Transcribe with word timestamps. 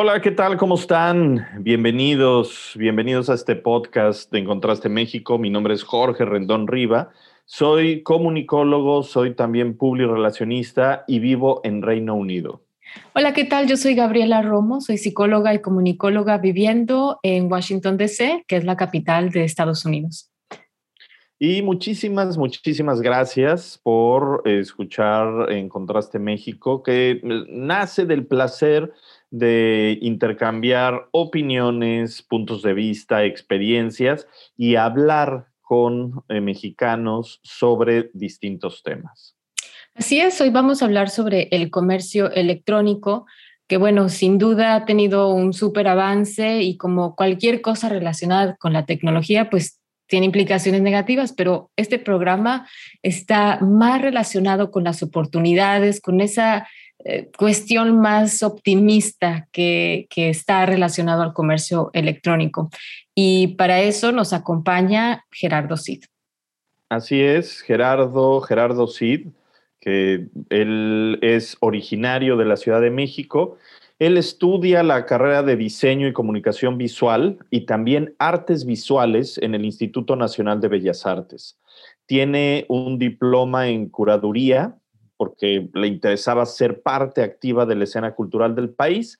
Hola, 0.00 0.22
¿qué 0.22 0.30
tal? 0.30 0.56
¿Cómo 0.56 0.76
están? 0.76 1.44
Bienvenidos, 1.58 2.74
bienvenidos 2.76 3.28
a 3.30 3.34
este 3.34 3.56
podcast 3.56 4.30
de 4.30 4.38
Encontraste 4.38 4.88
México. 4.88 5.38
Mi 5.38 5.50
nombre 5.50 5.74
es 5.74 5.82
Jorge 5.82 6.24
Rendón 6.24 6.68
Riva. 6.68 7.10
Soy 7.46 8.04
comunicólogo, 8.04 9.02
soy 9.02 9.34
también 9.34 9.76
publirelacionista 9.76 11.02
y 11.08 11.18
vivo 11.18 11.62
en 11.64 11.82
Reino 11.82 12.14
Unido. 12.14 12.62
Hola, 13.12 13.32
¿qué 13.32 13.44
tal? 13.44 13.66
Yo 13.66 13.76
soy 13.76 13.96
Gabriela 13.96 14.40
Romo, 14.40 14.80
soy 14.80 14.98
psicóloga 14.98 15.52
y 15.52 15.60
comunicóloga 15.60 16.38
viviendo 16.38 17.18
en 17.24 17.50
Washington, 17.50 17.96
D.C., 17.96 18.44
que 18.46 18.54
es 18.54 18.62
la 18.62 18.76
capital 18.76 19.30
de 19.30 19.42
Estados 19.42 19.84
Unidos. 19.84 20.30
Y 21.40 21.62
muchísimas, 21.62 22.36
muchísimas 22.36 23.00
gracias 23.00 23.80
por 23.82 24.42
escuchar 24.44 25.52
Encontraste 25.52 26.18
México, 26.20 26.84
que 26.84 27.20
nace 27.48 28.06
del 28.06 28.26
placer 28.26 28.92
de 29.30 29.98
intercambiar 30.00 31.08
opiniones, 31.12 32.22
puntos 32.22 32.62
de 32.62 32.74
vista, 32.74 33.24
experiencias 33.24 34.26
y 34.56 34.76
hablar 34.76 35.46
con 35.60 36.24
eh, 36.28 36.40
mexicanos 36.40 37.40
sobre 37.42 38.10
distintos 38.14 38.82
temas. 38.82 39.36
Así 39.94 40.20
es, 40.20 40.40
hoy 40.40 40.50
vamos 40.50 40.80
a 40.80 40.86
hablar 40.86 41.10
sobre 41.10 41.48
el 41.50 41.70
comercio 41.70 42.30
electrónico, 42.30 43.26
que 43.66 43.76
bueno, 43.76 44.08
sin 44.08 44.38
duda 44.38 44.76
ha 44.76 44.84
tenido 44.84 45.28
un 45.28 45.52
súper 45.52 45.88
avance 45.88 46.62
y 46.62 46.76
como 46.76 47.14
cualquier 47.16 47.60
cosa 47.60 47.88
relacionada 47.88 48.56
con 48.56 48.72
la 48.72 48.86
tecnología, 48.86 49.50
pues 49.50 49.78
tiene 50.06 50.26
implicaciones 50.26 50.80
negativas, 50.80 51.32
pero 51.32 51.70
este 51.76 51.98
programa 51.98 52.66
está 53.02 53.58
más 53.60 54.00
relacionado 54.00 54.70
con 54.70 54.84
las 54.84 55.02
oportunidades, 55.02 56.00
con 56.00 56.20
esa 56.20 56.66
eh, 57.04 57.30
cuestión 57.36 58.00
más 58.00 58.42
optimista 58.42 59.48
que, 59.52 60.08
está 60.16 60.66
relacionado 60.66 61.22
al 61.22 61.32
comercio 61.32 61.90
electrónico. 61.92 62.70
Y 63.14 63.48
para 63.56 63.80
eso 63.80 64.10
nos 64.10 64.32
acompaña 64.32 65.24
Gerardo 65.30 65.76
Cid. 65.76 66.04
Así 66.88 67.20
es, 67.20 67.60
Gerardo, 67.60 68.40
Gerardo 68.40 68.88
Cid, 68.88 69.28
que 69.80 70.26
él 70.50 71.18
es 71.22 71.56
originario 71.60 72.36
de 72.36 72.46
la 72.46 72.56
Ciudad 72.56 72.80
de 72.80 72.90
México. 72.90 73.58
Él 74.00 74.16
estudia 74.16 74.82
la 74.82 75.06
carrera 75.06 75.42
de 75.42 75.56
diseño 75.56 76.08
y 76.08 76.12
comunicación 76.12 76.78
visual 76.78 77.38
y 77.50 77.66
también 77.66 78.14
artes 78.18 78.64
visuales 78.64 79.38
en 79.38 79.54
el 79.54 79.64
Instituto 79.64 80.16
Nacional 80.16 80.60
de 80.60 80.68
Bellas 80.68 81.06
Artes. 81.06 81.58
Tiene 82.06 82.64
un 82.68 82.98
diploma 82.98 83.68
en 83.68 83.88
curaduría 83.88 84.76
porque 85.18 85.68
le 85.74 85.88
interesaba 85.88 86.46
ser 86.46 86.80
parte 86.80 87.22
activa 87.22 87.66
de 87.66 87.74
la 87.74 87.84
escena 87.84 88.14
cultural 88.14 88.54
del 88.54 88.70
país, 88.70 89.18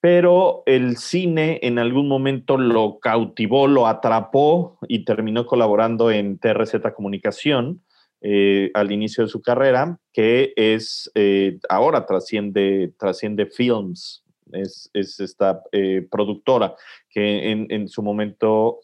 pero 0.00 0.62
el 0.66 0.98
cine 0.98 1.60
en 1.62 1.78
algún 1.78 2.08
momento 2.08 2.58
lo 2.58 2.98
cautivó, 2.98 3.66
lo 3.66 3.86
atrapó 3.86 4.78
y 4.88 5.04
terminó 5.04 5.46
colaborando 5.46 6.10
en 6.10 6.38
TRZ 6.38 6.92
Comunicación 6.94 7.82
eh, 8.20 8.70
al 8.74 8.90
inicio 8.92 9.24
de 9.24 9.30
su 9.30 9.40
carrera, 9.40 9.98
que 10.12 10.52
es 10.56 11.10
eh, 11.14 11.58
ahora 11.68 12.06
trasciende, 12.06 12.92
trasciende 12.98 13.46
Films, 13.46 14.24
es, 14.52 14.90
esta 14.92 15.62
eh, 15.72 16.06
productora 16.10 16.74
que 17.08 17.50
en, 17.50 17.88
su 17.88 18.02
momento, 18.02 18.80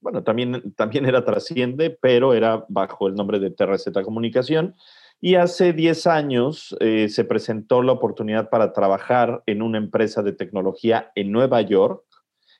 bueno, 0.00 0.22
también, 0.22 0.72
también 0.76 1.06
era 1.06 1.24
Trasciende, 1.24 1.90
pero 1.90 2.34
era 2.34 2.64
bajo 2.68 3.08
el 3.08 3.14
nombre 3.14 3.40
de 3.40 3.50
TRZ 3.50 3.88
Comunicación. 4.04 4.76
Y 5.20 5.36
hace 5.36 5.72
10 5.72 6.06
años 6.06 6.76
eh, 6.80 7.08
se 7.08 7.24
presentó 7.24 7.82
la 7.82 7.92
oportunidad 7.92 8.50
para 8.50 8.72
trabajar 8.72 9.42
en 9.46 9.62
una 9.62 9.78
empresa 9.78 10.22
de 10.22 10.32
tecnología 10.32 11.10
en 11.14 11.32
Nueva 11.32 11.62
York 11.62 12.04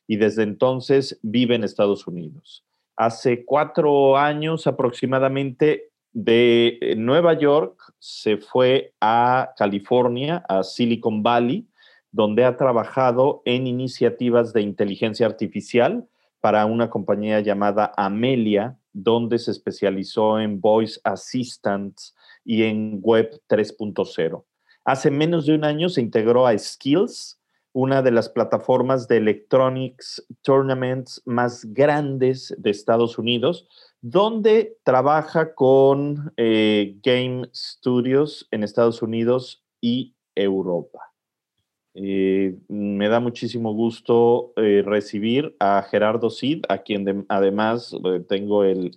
y 0.07 0.17
desde 0.17 0.43
entonces 0.43 1.19
vive 1.23 1.55
en 1.55 1.65
Estados 1.65 2.07
Unidos. 2.07 2.65
Hace 2.97 3.45
cuatro 3.45 4.17
años 4.17 4.67
aproximadamente 4.67 5.91
de 6.13 6.95
Nueva 6.97 7.35
York 7.35 7.93
se 7.99 8.39
fue 8.39 8.95
a 9.03 9.53
California, 9.59 10.43
a 10.49 10.63
Silicon 10.63 11.23
Valley, 11.23 11.69
donde 12.11 12.47
ha 12.47 12.57
trabajado 12.57 13.43
en 13.45 13.67
iniciativas 13.67 14.55
de 14.55 14.63
inteligencia 14.63 15.27
artificial 15.27 16.09
para 16.41 16.65
una 16.65 16.89
compañía 16.89 17.41
llamada 17.41 17.93
Amelia, 17.99 18.79
donde 18.95 19.39
se 19.39 19.51
especializó 19.51 20.41
en 20.41 20.59
voice 20.59 20.99
assistants 21.05 22.16
y 22.47 22.63
en 22.63 23.01
Web 23.03 23.43
3.0. 23.49 24.45
Hace 24.85 25.11
menos 25.11 25.47
de 25.47 25.55
un 25.57 25.65
año 25.65 25.89
se 25.89 26.01
integró 26.01 26.47
a 26.47 26.57
Skills, 26.57 27.41
una 27.73 28.01
de 28.01 28.13
las 28.13 28.31
plataformas 28.31 29.09
de 29.09 29.19
electronics 29.19 30.25
tournaments 30.41 31.21
más 31.27 31.67
grandes 31.75 32.55
de 32.57 32.71
Estados 32.71 33.19
Unidos, 33.19 33.69
donde 34.01 34.79
trabaja 34.85 35.55
con 35.55 36.33
eh, 36.39 36.97
game 37.03 37.51
studios 37.53 38.49
en 38.51 38.63
Estados 38.63 39.03
Unidos 39.03 39.63
y 39.81 40.15
Europa. 40.35 41.16
Eh, 41.99 42.55
me 42.69 43.09
da 43.09 43.21
muchísimo 43.21 43.73
gusto 43.73 44.53
eh, 44.57 44.83
recibir 44.85 45.57
a 45.59 45.83
Gerardo 45.91 46.29
Cid, 46.29 46.65
a 46.69 46.83
quien 46.83 47.25
además 47.31 47.95
eh, 48.05 48.21
tengo 48.29 48.65
el, 48.65 48.93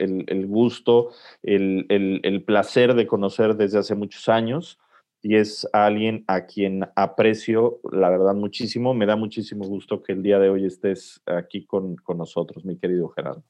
gusto, 0.47 1.11
el, 1.41 2.43
placer 2.45 2.95
de 2.95 3.07
conocer 3.07 3.55
desde 3.55 3.77
hace 3.79 3.95
muchos 3.95 4.27
años 4.27 4.79
y 5.21 5.38
es 5.38 5.65
alguien 5.71 6.25
a 6.27 6.45
quien 6.45 6.89
aprecio, 6.97 7.79
la 7.89 8.09
verdad, 8.09 8.35
muchísimo. 8.35 8.93
Me 8.93 9.05
da 9.05 9.15
muchísimo 9.15 9.65
gusto 9.65 10.03
que 10.03 10.11
el 10.11 10.21
día 10.21 10.38
de 10.38 10.49
hoy 10.49 10.65
estés 10.65 11.21
aquí 11.25 11.65
con, 11.65 11.95
nosotros, 12.17 12.65
mi 12.65 12.77
querido 12.77 13.07
Gerardo. 13.07 13.43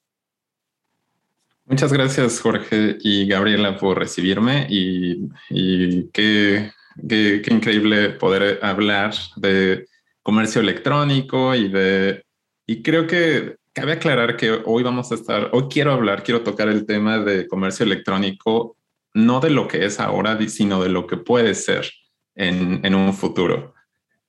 Muchas 1.65 1.91
gracias, 1.91 2.39
Jorge 2.39 2.97
y 3.01 3.27
Gabriela, 3.27 3.77
por 3.77 3.97
recibirme 3.97 4.67
y, 4.69 5.27
y 5.49 6.03
qué 6.09 6.69
Qué, 7.07 7.41
increíble 7.49 8.09
poder 8.11 8.59
hablar 8.61 9.13
de 9.35 9.85
comercio 10.23 10.61
electrónico 10.61 11.55
y 11.55 11.69
de... 11.69 12.23
Y 12.65 12.81
creo 12.81 13.07
que 13.07 13.55
cabe 13.73 13.93
aclarar 13.93 14.37
que 14.37 14.51
hoy 14.65 14.83
vamos 14.83 15.11
a 15.11 15.15
estar, 15.15 15.49
hoy 15.53 15.63
quiero 15.69 15.91
hablar, 15.91 16.23
quiero 16.23 16.41
tocar 16.41 16.69
el 16.69 16.85
tema 16.85 17.19
de 17.19 17.47
comercio 17.47 17.85
electrónico, 17.85 18.77
no 19.13 19.39
de 19.39 19.49
lo 19.49 19.67
que 19.67 19.85
es 19.85 19.99
ahora, 19.99 20.37
sino 20.47 20.83
de 20.83 20.89
lo 20.89 21.07
que 21.07 21.17
puede 21.17 21.55
ser 21.55 21.89
en, 22.35 22.81
en 22.83 22.95
un 22.95 23.13
futuro. 23.13 23.73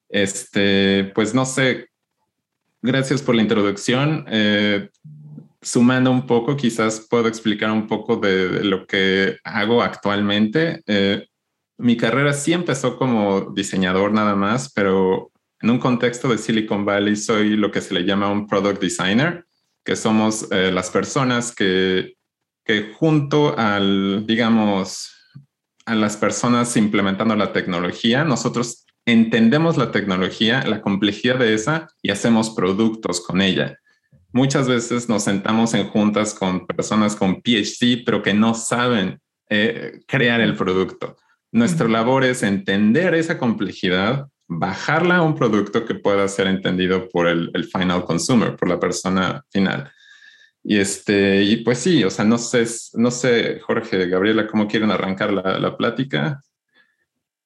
Este, 0.09 1.13
pues 1.15 1.35
no 1.35 1.45
sé, 1.45 1.91
gracias 2.83 3.23
por 3.23 3.35
la 3.35 3.43
introducción. 3.43 4.25
Eh, 4.29 4.89
sumando 5.63 6.11
un 6.11 6.27
poco, 6.27 6.57
quizás 6.57 7.07
puedo 7.09 7.29
explicar 7.29 7.71
un 7.71 7.87
poco 7.87 8.17
de, 8.17 8.65
lo 8.65 8.87
que 8.87 9.37
hago 9.45 9.83
actualmente. 9.83 10.83
Eh, 10.87 11.27
mi 11.81 11.97
carrera 11.97 12.33
sí 12.33 12.53
empezó 12.53 12.97
como 12.97 13.53
diseñador 13.55 14.13
nada 14.13 14.37
más, 14.37 14.73
pero 14.73 15.33
en 15.61 15.71
un 15.71 15.79
contexto 15.79 16.29
de 16.29 16.39
Silicon 16.39 16.85
Valley 16.85 17.17
soy 17.17 17.57
lo 17.57 17.71
que 17.71 17.81
se 17.81 17.95
le 17.95 18.05
llama 18.05 18.31
un 18.31 18.47
product 18.47 18.81
designer, 18.81 19.47
que 19.85 19.97
somos 19.97 20.47
eh, 20.51 20.71
las 20.71 20.91
personas 20.91 21.55
que, 21.55 22.15
que 22.65 22.93
junto 22.95 23.59
al, 23.59 24.27
digamos, 24.27 25.11
a 25.87 25.95
las 25.95 26.17
personas 26.17 26.77
implementando 26.77 27.35
la 27.35 27.53
tecnología, 27.53 28.25
nosotros 28.25 28.87
entendemos 29.07 29.77
la 29.77 29.91
tecnología, 29.91 30.63
la 30.67 30.83
complejidad 30.83 31.39
de 31.39 31.55
esa 31.55 31.89
y 32.03 32.11
hacemos 32.11 32.51
productos 32.51 33.21
con 33.21 33.41
ella. 33.41 33.79
Muchas 34.33 34.69
veces 34.69 35.09
nos 35.09 35.25
sentamos 35.25 35.75
en 35.75 35.89
juntas 35.89 36.35
con 36.35 36.67
personas 36.67 37.17
con 37.17 37.43
PhD, 37.43 38.05
pero 38.05 38.23
que 38.23 38.35
no 38.35 38.55
saben 38.55 39.21
eh, 39.49 40.01
crear 40.07 40.41
el 40.41 40.55
producto. 40.55 41.17
Nuestra 41.53 41.89
labor 41.89 42.25
es 42.25 42.43
entender 42.43 43.15
esa 43.15 43.39
complejidad, 43.39 44.27
bajarla 44.47 45.17
a 45.17 45.23
un 45.23 45.35
producto 45.35 45.85
que 45.85 45.95
pueda 45.95 46.27
ser 46.29 46.47
entendido 46.47 47.09
por 47.09 47.27
el, 47.27 47.51
final 47.73 48.05
consumer, 48.05 48.57
por 48.57 48.69
la 48.69 48.79
persona 48.79 49.45
final. 49.51 49.91
Y 50.63 50.79
este, 50.79 51.43
y 51.43 51.59
pues 51.59 51.79
sí, 51.79 52.05
o 52.05 52.11
sea, 52.11 52.25
no 52.25 52.39
sé, 52.39 52.65
no 52.95 53.11
sé, 53.11 53.61
Jorge, 53.61 54.07
Gabriela, 54.07 54.47
cómo 54.47 54.69
quieren 54.69 54.91
arrancar 54.91 55.33
la, 55.33 55.59
la 55.59 55.77
plática. 55.77 56.41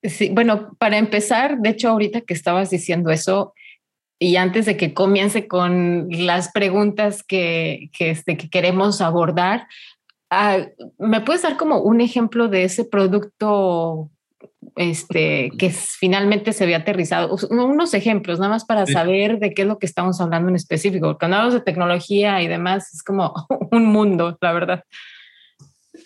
Sí, 0.02 0.30
bueno, 0.32 0.76
para 0.78 0.98
empezar, 0.98 1.58
de 1.58 1.70
hecho, 1.70 1.88
ahorita 1.88 2.22
que 2.22 2.34
estabas 2.34 2.70
diciendo 2.70 3.10
eso, 3.10 3.54
y 4.18 4.36
antes 4.36 4.66
de 4.66 4.76
que 4.76 4.94
comience 4.94 5.48
con 5.48 6.08
las 6.10 6.52
preguntas 6.52 7.22
que, 7.22 7.90
que, 7.92 8.10
este, 8.10 8.36
que 8.36 8.48
queremos 8.48 9.00
abordar, 9.00 9.66
¿me 10.98 11.20
puedes 11.20 11.42
dar 11.42 11.56
como 11.56 11.80
un 11.80 12.00
ejemplo 12.00 12.48
de 12.48 12.64
ese 12.64 12.84
producto 12.84 14.10
este, 14.76 15.50
que 15.58 15.70
finalmente 15.70 16.52
se 16.52 16.64
había 16.64 16.78
aterrizado? 16.78 17.36
Unos 17.50 17.94
ejemplos, 17.94 18.38
nada 18.38 18.50
más 18.50 18.64
para 18.64 18.86
saber 18.86 19.38
de 19.38 19.54
qué 19.54 19.62
es 19.62 19.68
lo 19.68 19.78
que 19.78 19.86
estamos 19.86 20.20
hablando 20.20 20.48
en 20.48 20.56
específico. 20.56 21.16
Cuando 21.18 21.36
hablamos 21.36 21.54
de 21.54 21.60
tecnología 21.60 22.42
y 22.42 22.48
demás, 22.48 22.92
es 22.92 23.02
como 23.02 23.34
un 23.70 23.86
mundo, 23.86 24.36
la 24.40 24.52
verdad. 24.52 24.84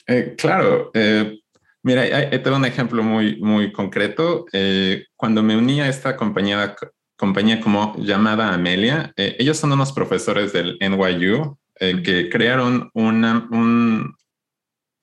Eh, 0.07 0.35
claro. 0.37 0.91
Eh, 0.95 1.39
mira, 1.83 2.31
tengo 2.43 2.57
un 2.57 2.65
ejemplo 2.65 3.03
muy, 3.03 3.41
muy 3.41 3.73
concreto. 3.73 4.47
Eh, 4.53 5.05
cuando 5.17 5.43
me 5.43 5.57
uní 5.57 5.81
a 5.81 5.89
esta 5.89 6.17
compañía, 6.17 6.75
compañía 7.17 7.61
como 7.61 7.95
llamada 7.99 8.53
Amelia, 8.53 9.13
ellos 9.17 9.57
son 9.57 9.73
unos 9.73 9.93
profesores 9.93 10.53
del 10.53 10.79
NYU 10.81 11.59
que 11.79 12.29
crearon 12.31 12.91
una, 12.95 13.49
un, 13.51 14.15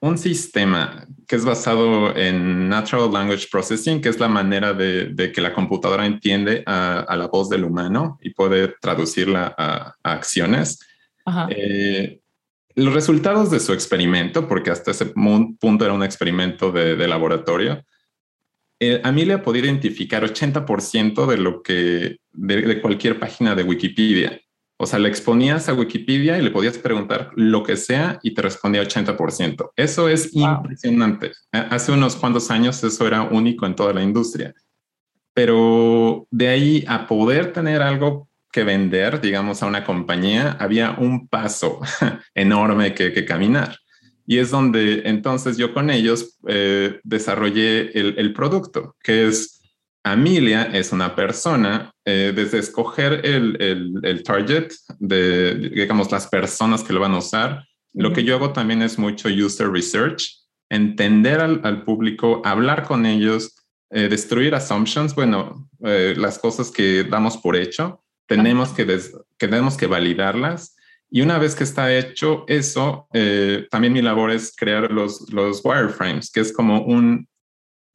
un 0.06 0.18
sistema 0.18 1.08
que 1.28 1.36
es 1.36 1.46
basado 1.46 2.16
en 2.16 2.70
Natural 2.70 3.12
Language 3.12 3.48
Processing, 3.52 4.02
que 4.02 4.10
es 4.10 4.20
la 4.20 4.28
manera 4.28 4.74
de, 4.74 5.32
que 5.34 5.42
la 5.42 5.54
computadora 5.54 6.06
entiende 6.06 6.64
a, 6.66 7.16
la 7.18 7.28
voz 7.28 7.50
del 7.50 7.64
humano 7.64 8.20
y 8.22 8.30
puede 8.32 8.76
traducirla 8.80 9.54
a, 9.58 9.96
acciones. 10.04 10.80
Eh, 11.50 12.20
los 12.76 12.94
resultados 12.94 13.50
de 13.50 13.60
su 13.60 13.74
experimento, 13.74 14.48
porque 14.48 14.70
hasta 14.70 14.92
ese 14.92 15.08
punto 15.08 15.86
era 15.86 15.94
un 15.94 16.04
experimento 16.04 16.72
de, 16.72 17.08
laboratorio, 17.08 17.84
eh, 18.80 19.02
Amelia 19.04 19.42
podía 19.42 19.64
identificar 19.64 20.24
80% 20.24 21.26
de 21.26 21.38
lo 21.38 21.64
que 21.64 22.18
de, 22.34 22.82
cualquier 22.82 23.18
página 23.18 23.56
de 23.56 23.64
Wikipedia. 23.64 24.40
O 24.78 24.86
sea, 24.86 25.00
le 25.00 25.08
exponías 25.08 25.70
a 25.70 25.74
Wikipedia 25.74 26.38
y 26.38 26.42
le 26.42 26.52
podías 26.52 26.78
preguntar 26.78 27.32
lo 27.36 27.64
que 27.64 27.78
sea 27.78 28.20
y 28.22 28.34
te 28.34 28.42
respondía 28.42 28.84
80%. 28.84 29.72
Eso 29.76 30.10
es 30.10 30.34
impresionante. 30.34 31.32
Hace 31.52 31.94
unos 31.94 32.18
cuantos 32.18 32.52
años 32.52 32.84
eso 32.84 33.08
era 33.08 33.24
único 33.24 33.66
en 33.66 33.76
toda 33.76 33.94
la 33.94 34.04
industria. 34.04 34.54
Pero 35.34 36.28
de 36.30 36.48
ahí 36.50 36.86
a 36.88 37.08
poder 37.08 37.54
tener 37.54 37.82
algo 37.82 38.28
que 38.52 38.64
vender, 38.64 39.22
digamos, 39.22 39.62
a 39.64 39.66
una 39.66 39.84
compañía, 39.84 40.58
había 40.60 40.92
un 40.92 41.28
paso 41.28 41.80
enorme 42.34 42.94
que, 42.94 43.26
caminar. 43.26 43.78
Y 44.28 44.40
es 44.40 44.50
donde 44.50 45.04
entonces 45.06 45.58
yo 45.58 45.74
con 45.74 45.90
ellos 45.90 46.38
eh, 46.48 47.00
desarrollé 47.04 47.92
el, 47.98 48.16
el 48.18 48.34
producto, 48.34 48.96
que 49.04 49.28
es 49.28 49.62
Amelia 50.06 50.70
es 50.72 50.92
una 50.92 51.16
persona, 51.16 51.92
eh, 52.06 52.32
desde 52.34 52.60
escoger 52.60 53.26
el, 53.26 53.58
el, 54.04 54.22
target 54.22 54.72
de, 55.00 55.56
digamos, 55.56 56.12
las 56.12 56.28
personas 56.28 56.84
que 56.84 56.94
lo 56.94 57.00
van 57.00 57.16
a 57.16 57.18
usar, 57.18 57.66
lo 57.92 58.14
que 58.14 58.24
yo 58.24 58.36
hago 58.36 58.54
también 58.54 58.84
es 58.84 59.00
mucho 59.00 59.30
user 59.30 59.68
research, 59.72 60.44
entender 60.70 61.40
al, 61.42 61.84
público, 61.84 62.44
hablar 62.46 62.84
con 62.84 63.08
ellos, 63.08 63.56
eh, 63.90 64.08
destruir 64.08 64.54
assumptions, 64.54 65.16
bueno, 65.16 65.68
eh, 65.84 66.14
las 66.16 66.38
cosas 66.38 66.70
que 66.70 67.04
damos 67.04 67.38
por 67.38 67.56
hecho, 67.56 68.04
tenemos 68.28 68.70
que, 68.70 68.86
tenemos 69.40 69.76
que 69.76 69.88
validarlas. 69.88 70.76
Y 71.10 71.22
una 71.22 71.40
vez 71.40 71.56
que 71.56 71.64
está 71.64 71.92
hecho 71.96 72.46
eso, 72.48 73.08
también 73.72 73.94
mi 73.94 74.02
labor 74.02 74.32
es 74.32 74.54
crear 74.56 74.92
los, 74.92 75.32
los 75.32 75.64
wireframes, 75.64 76.30
que 76.30 76.42
es 76.42 76.52
como 76.52 76.84
un, 76.84 77.28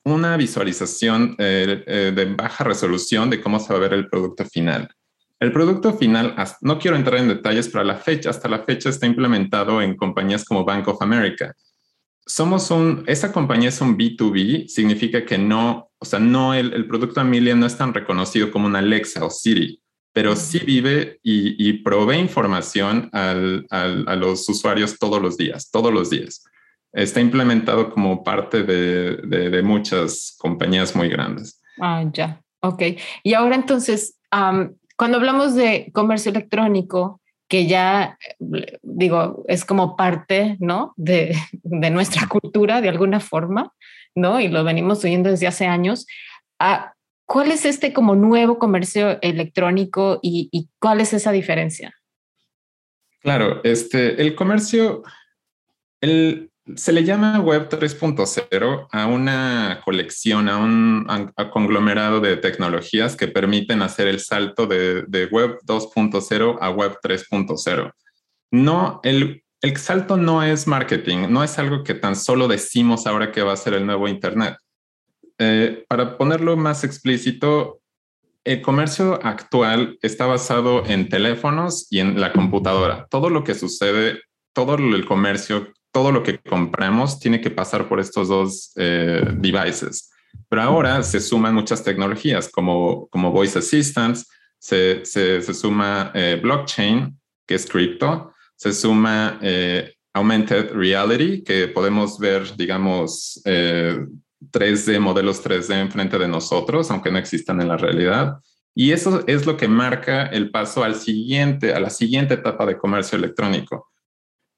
una 0.04 0.36
visualización 0.36 1.36
eh, 1.38 1.84
eh, 1.86 2.12
de 2.14 2.24
baja 2.26 2.64
resolución 2.64 3.30
de 3.30 3.40
cómo 3.40 3.60
se 3.60 3.72
va 3.72 3.78
a 3.78 3.82
ver 3.82 3.94
el 3.94 4.08
producto 4.08 4.44
final. 4.44 4.88
El 5.38 5.52
producto 5.52 5.94
final, 5.94 6.34
no 6.60 6.78
quiero 6.78 6.96
entrar 6.96 7.18
en 7.18 7.28
detalles, 7.28 7.68
pero 7.68 7.84
la 7.84 7.96
fecha, 7.96 8.30
hasta 8.30 8.48
la 8.48 8.64
fecha 8.64 8.90
está 8.90 9.06
implementado 9.06 9.80
en 9.80 9.96
compañías 9.96 10.44
como 10.44 10.64
Bank 10.64 10.88
of 10.88 11.00
America. 11.00 11.54
Somos 12.26 12.70
un, 12.70 13.04
esa 13.06 13.32
compañía 13.32 13.70
es 13.70 13.80
un 13.80 13.96
B2B, 13.96 14.68
significa 14.68 15.24
que 15.24 15.38
no, 15.38 15.90
o 15.98 16.04
sea, 16.04 16.18
no, 16.18 16.52
el, 16.52 16.72
el 16.74 16.86
producto 16.86 17.20
Amelia 17.20 17.54
no 17.54 17.66
es 17.66 17.76
tan 17.76 17.94
reconocido 17.94 18.50
como 18.50 18.66
una 18.66 18.80
Alexa 18.80 19.24
o 19.24 19.30
Siri, 19.30 19.80
pero 20.12 20.36
sí 20.36 20.58
vive 20.58 21.18
y, 21.22 21.72
provee 21.84 22.18
información 22.18 23.08
a 23.12 23.34
los 24.16 24.48
usuarios 24.48 24.98
todos 24.98 25.22
los 25.22 25.36
días, 25.36 25.70
todos 25.70 25.92
los 25.92 26.10
días 26.10 26.44
está 26.92 27.20
implementado 27.20 27.90
como 27.90 28.24
parte 28.24 28.62
de, 28.62 29.62
muchas 29.62 30.36
compañías 30.38 30.94
muy 30.96 31.08
grandes. 31.08 31.60
Ah, 31.80 32.04
ya, 32.12 32.40
ok. 32.60 32.82
Y 33.22 33.34
ahora 33.34 33.54
entonces, 33.54 34.18
cuando 34.96 35.18
hablamos 35.18 35.54
de 35.54 35.90
comercio 35.92 36.30
electrónico, 36.30 37.20
que 37.48 37.66
ya, 37.66 38.16
digo, 38.82 39.44
es 39.48 39.64
como 39.64 39.96
parte, 39.96 40.56
¿no? 40.60 40.94
De, 40.96 41.36
nuestra 41.64 42.28
cultura 42.28 42.80
de 42.80 42.88
alguna 42.88 43.18
forma, 43.20 43.72
¿no? 44.14 44.40
Y 44.40 44.48
lo 44.48 44.62
venimos 44.62 45.04
oyendo 45.04 45.30
desde 45.30 45.48
hace 45.48 45.66
años. 45.66 46.06
Ah, 46.58 46.94
¿Cuál 47.26 47.52
es 47.52 47.64
este 47.64 47.92
como 47.92 48.14
nuevo 48.16 48.58
comercio 48.58 49.20
electrónico 49.22 50.18
y, 50.22 50.48
y, 50.52 50.68
cuál 50.80 51.00
es 51.00 51.12
esa 51.12 51.30
diferencia? 51.30 51.94
Claro, 53.20 53.60
este, 53.62 54.20
el 54.20 54.34
comercio, 54.34 55.02
el, 56.00 56.49
se 56.76 56.92
le 56.92 57.04
llama 57.04 57.40
Web 57.40 57.68
3.0 57.68 58.88
a 58.90 59.06
una 59.06 59.80
colección, 59.84 60.48
a 60.48 60.58
un 60.58 61.06
conglomerado 61.50 62.20
de 62.20 62.36
tecnologías 62.36 63.16
que 63.16 63.28
permiten 63.28 63.82
hacer 63.82 64.08
el 64.08 64.20
salto 64.20 64.66
de, 64.66 65.28
Web 65.30 65.58
2.0 65.66 66.58
a 66.60 66.70
Web 66.70 66.98
3.0. 67.02 67.92
No, 68.52 69.00
el, 69.02 69.42
el 69.60 69.76
salto 69.76 70.16
no 70.16 70.42
es 70.42 70.66
marketing, 70.66 71.28
no 71.30 71.44
es 71.44 71.58
algo 71.58 71.84
que 71.84 71.94
tan 71.94 72.16
solo 72.16 72.48
decimos 72.48 73.06
ahora 73.06 73.32
que 73.32 73.42
va 73.42 73.52
a 73.52 73.56
ser 73.56 73.74
el 73.74 73.86
nuevo 73.86 74.08
Internet. 74.08 74.56
Eh, 75.38 75.84
para 75.88 76.18
ponerlo 76.18 76.56
más 76.56 76.84
explícito, 76.84 77.80
el 78.44 78.62
comercio 78.62 79.18
actual 79.22 79.98
está 80.02 80.26
basado 80.26 80.84
en 80.86 81.08
teléfonos 81.08 81.86
y 81.90 82.00
en 82.00 82.20
la 82.20 82.32
computadora. 82.32 83.06
Todo 83.10 83.30
lo 83.30 83.44
que 83.44 83.54
sucede, 83.54 84.20
todo 84.52 84.74
el 84.74 85.04
comercio 85.04 85.72
todo 85.92 86.12
lo 86.12 86.22
que 86.22 86.38
compramos 86.38 87.18
tiene 87.18 87.40
que 87.40 87.50
pasar 87.50 87.88
por 87.88 88.00
estos 88.00 88.28
dos 88.28 88.72
eh, 88.76 89.22
devices. 89.34 90.10
Pero 90.48 90.62
ahora 90.62 91.02
se 91.02 91.20
suman 91.20 91.54
muchas 91.54 91.82
tecnologías 91.82 92.48
como, 92.48 93.08
como 93.08 93.32
voice 93.32 93.58
assistants, 93.58 94.28
se, 94.58 95.04
se, 95.04 95.42
suma 95.54 96.12
eh, 96.14 96.38
blockchain, 96.40 97.18
que 97.46 97.54
es 97.54 97.66
cripto, 97.66 98.32
se 98.54 98.72
suma 98.72 99.38
eh, 99.42 99.94
augmented 100.12 100.72
reality, 100.72 101.42
que 101.42 101.68
podemos 101.68 102.18
ver, 102.18 102.56
digamos, 102.56 103.40
3D, 103.44 105.00
modelos 105.00 105.42
3D 105.42 105.80
enfrente 105.80 106.18
de 106.18 106.28
nosotros, 106.28 106.90
aunque 106.90 107.10
no 107.10 107.18
existan 107.18 107.60
en 107.60 107.68
la 107.68 107.76
realidad. 107.76 108.36
Y 108.74 108.92
eso 108.92 109.24
es 109.26 109.46
lo 109.46 109.56
que 109.56 109.66
marca 109.66 110.26
el 110.26 110.50
paso 110.50 110.84
al 110.84 110.94
siguiente, 110.94 111.74
a 111.74 111.80
la 111.80 111.90
siguiente 111.90 112.34
etapa 112.34 112.66
de 112.66 112.78
comercio 112.78 113.18
electrónico 113.18 113.89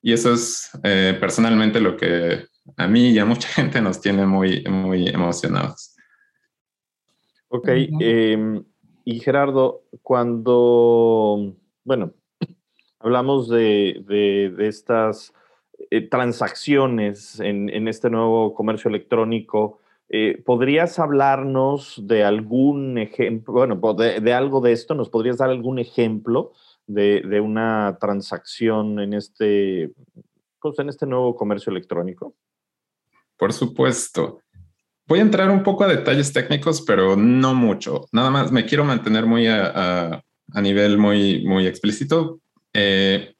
y 0.02 0.12
eso 0.12 0.32
es 0.32 0.70
eh, 0.82 1.16
personalmente 1.18 1.80
lo 1.80 1.96
que 1.96 2.46
a 2.76 2.86
mí 2.88 3.10
y 3.10 3.18
a 3.18 3.24
mucha 3.24 3.48
gente 3.54 3.80
nos 3.80 4.00
tiene 4.00 4.26
muy, 4.26 4.64
muy 4.64 5.08
emocionados. 5.08 5.96
Ok, 7.48 7.68
em, 7.68 8.64
y 9.04 9.20
Gerardo, 9.20 9.82
cuando, 10.02 11.54
bueno, 11.84 12.12
hablamos 12.98 13.48
de, 13.48 14.02
de, 14.06 14.66
estas 14.66 15.34
eh, 15.90 16.08
transacciones 16.08 17.38
en, 17.40 17.68
en, 17.68 17.88
este 17.88 18.08
nuevo 18.08 18.54
comercio 18.54 18.88
electrónico, 18.88 19.80
eh, 20.08 20.40
¿podrías 20.44 20.98
hablarnos 20.98 22.00
de 22.06 22.24
algún 22.24 22.96
ejemplo, 22.96 23.52
bueno, 23.52 23.76
de, 23.94 24.20
de, 24.20 24.32
algo 24.32 24.62
de 24.62 24.72
esto? 24.72 24.94
¿Nos 24.94 25.10
podrías 25.10 25.36
dar 25.36 25.50
algún 25.50 25.78
ejemplo 25.78 26.52
de, 26.86 27.40
una 27.40 27.96
transacción 28.00 29.00
en 29.00 29.14
este, 29.14 29.90
pues, 30.60 30.78
en 30.78 30.88
este 30.88 31.06
nuevo 31.06 31.34
comercio 31.34 31.70
electrónico? 31.70 32.34
Por 33.36 33.52
supuesto. 33.52 34.40
Voy 35.06 35.18
a 35.18 35.22
entrar 35.22 35.50
un 35.50 35.62
poco 35.62 35.84
a 35.84 35.88
detalles 35.88 36.32
técnicos, 36.32 36.82
pero 36.82 37.16
no 37.16 37.54
mucho. 37.54 38.06
Nada 38.12 38.30
más 38.30 38.52
me 38.52 38.64
quiero 38.64 38.84
mantener 38.84 39.26
muy 39.26 39.46
a, 39.48 40.22
nivel 40.54 40.96
muy, 40.96 41.44
muy 41.44 41.66
explícito. 41.66 42.40
Eh, 42.72 43.34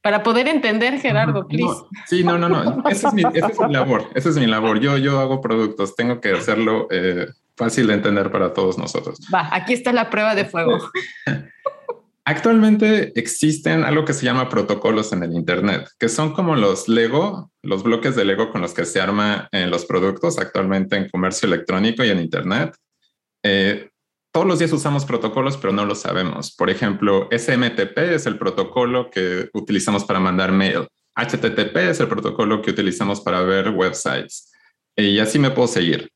Para 0.00 0.22
poder 0.22 0.46
entender, 0.46 1.00
Gerardo, 1.00 1.46
please. 1.48 1.82
sí, 2.06 2.22
no, 2.22 2.38
no, 2.38 2.48
no. 2.48 2.88
Esa 2.88 3.08
es 3.08 3.14
mi, 3.14 3.22
labor. 3.68 4.04
Esa 4.14 4.28
es 4.28 4.36
mi 4.36 4.46
labor. 4.46 4.78
Yo, 4.78 4.96
yo 4.96 5.18
hago 5.18 5.40
productos. 5.40 5.96
Tengo 5.96 6.20
que 6.20 6.30
hacerlo 6.30 6.86
eh, 6.90 7.26
fácil 7.56 7.88
de 7.88 7.94
entender 7.94 8.30
para 8.30 8.52
todos 8.52 8.78
nosotros. 8.78 9.18
Va, 9.32 9.48
aquí 9.52 9.72
está 9.72 9.92
la 9.92 10.08
prueba 10.08 10.34
de 10.34 10.44
fuego. 10.44 10.78
Actualmente 12.28 13.12
existen 13.14 13.84
algo 13.84 14.04
que 14.04 14.12
se 14.12 14.24
llama 14.24 14.48
protocolos 14.48 15.12
en 15.12 15.22
el 15.22 15.32
Internet, 15.32 15.88
que 15.96 16.08
son 16.08 16.32
como 16.32 16.56
los 16.56 16.88
Lego, 16.88 17.52
los 17.62 17.84
bloques 17.84 18.16
de 18.16 18.24
Lego 18.24 18.50
con 18.50 18.62
los 18.62 18.74
que 18.74 18.84
se 18.84 19.00
arma 19.00 19.48
en 19.52 19.70
los 19.70 19.84
productos 19.84 20.36
actualmente 20.36 20.96
en 20.96 21.08
comercio 21.08 21.46
electrónico 21.46 22.02
y 22.02 22.08
en 22.08 22.18
Internet. 22.18 22.74
Eh, 23.44 23.90
todos 24.32 24.44
los 24.44 24.58
días 24.58 24.72
usamos 24.72 25.04
protocolos, 25.04 25.56
pero 25.56 25.72
no 25.72 25.84
lo 25.84 25.94
sabemos. 25.94 26.52
Por 26.56 26.68
ejemplo, 26.68 27.28
SMTP 27.30 27.96
es 27.96 28.26
el 28.26 28.38
protocolo 28.38 29.08
que 29.08 29.48
utilizamos 29.54 30.04
para 30.04 30.18
mandar 30.18 30.50
mail. 30.50 30.88
HTTP 31.14 31.76
es 31.76 32.00
el 32.00 32.08
protocolo 32.08 32.60
que 32.60 32.72
utilizamos 32.72 33.20
para 33.20 33.42
ver 33.42 33.70
websites. 33.70 34.52
y 34.96 35.20
así 35.20 35.38
me 35.38 35.52
puedo 35.52 35.68
seguir. 35.68 36.10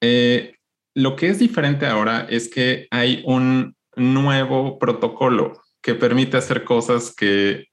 Eh, 0.00 0.54
lo 0.94 1.16
que 1.16 1.28
es 1.28 1.38
diferente 1.38 1.84
ahora 1.84 2.26
es 2.30 2.48
que 2.48 2.86
hay 2.90 3.22
un 3.26 3.76
nuevo 3.96 4.78
protocolo 4.78 5.62
que 5.82 5.94
permite 5.94 6.36
hacer 6.36 6.64
cosas 6.64 7.14
que, 7.14 7.68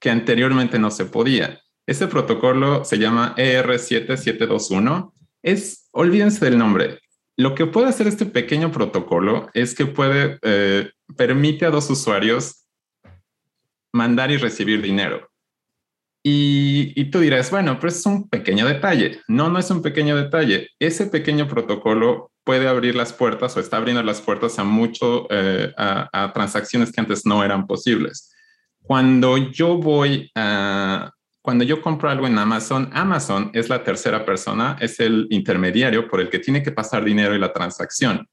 que 0.00 0.10
anteriormente 0.10 0.78
no 0.78 0.90
se 0.90 1.04
podía. 1.04 1.60
Ese 1.86 2.06
protocolo 2.06 2.84
se 2.84 2.98
llama 2.98 3.34
ER7721. 3.36 5.12
Es, 5.42 5.88
olvídense 5.92 6.44
del 6.44 6.58
nombre. 6.58 7.00
Lo 7.36 7.54
que 7.54 7.66
puede 7.66 7.88
hacer 7.88 8.08
este 8.08 8.26
pequeño 8.26 8.72
protocolo 8.72 9.48
es 9.54 9.74
que 9.74 9.86
puede, 9.86 10.38
eh, 10.42 10.90
permite 11.16 11.64
a 11.64 11.70
dos 11.70 11.88
usuarios 11.88 12.66
mandar 13.92 14.30
y 14.30 14.36
recibir 14.36 14.82
dinero. 14.82 15.30
Y, 16.22 16.92
y, 16.96 17.10
tú 17.10 17.20
dirás, 17.20 17.50
bueno, 17.50 17.78
pero 17.78 17.88
es 17.88 18.04
un 18.04 18.28
pequeño 18.28 18.66
detalle. 18.66 19.20
No, 19.28 19.48
no 19.48 19.58
es 19.58 19.70
un 19.70 19.82
pequeño 19.82 20.16
detalle. 20.16 20.68
Ese 20.78 21.06
pequeño 21.06 21.46
protocolo 21.48 22.32
puede 22.48 22.66
abrir 22.66 22.94
las 22.94 23.12
puertas 23.12 23.54
o 23.54 23.60
está 23.60 23.76
abriendo 23.76 24.02
las 24.02 24.22
puertas 24.22 24.58
a 24.58 24.64
mucho, 24.64 25.26
eh, 25.28 25.70
a, 25.76 26.32
transacciones 26.32 26.90
que 26.90 26.98
antes 26.98 27.26
no 27.26 27.44
eran 27.44 27.66
posibles. 27.66 28.34
Cuando 28.80 29.36
yo 29.36 29.76
voy 29.76 30.30
a, 30.34 31.12
cuando 31.42 31.64
yo 31.64 31.82
compro 31.82 32.08
algo 32.08 32.26
en 32.26 32.38
Amazon, 32.38 32.88
Amazon 32.94 33.50
es 33.52 33.68
la 33.68 33.84
tercera 33.84 34.24
persona, 34.24 34.78
es 34.80 34.98
el 34.98 35.26
intermediario 35.28 36.08
por 36.08 36.22
el 36.22 36.30
que 36.30 36.38
tiene 36.38 36.62
que 36.62 36.72
pasar 36.72 37.04
dinero 37.04 37.34
y 37.34 37.38
la 37.38 37.52
transacción. 37.52 38.26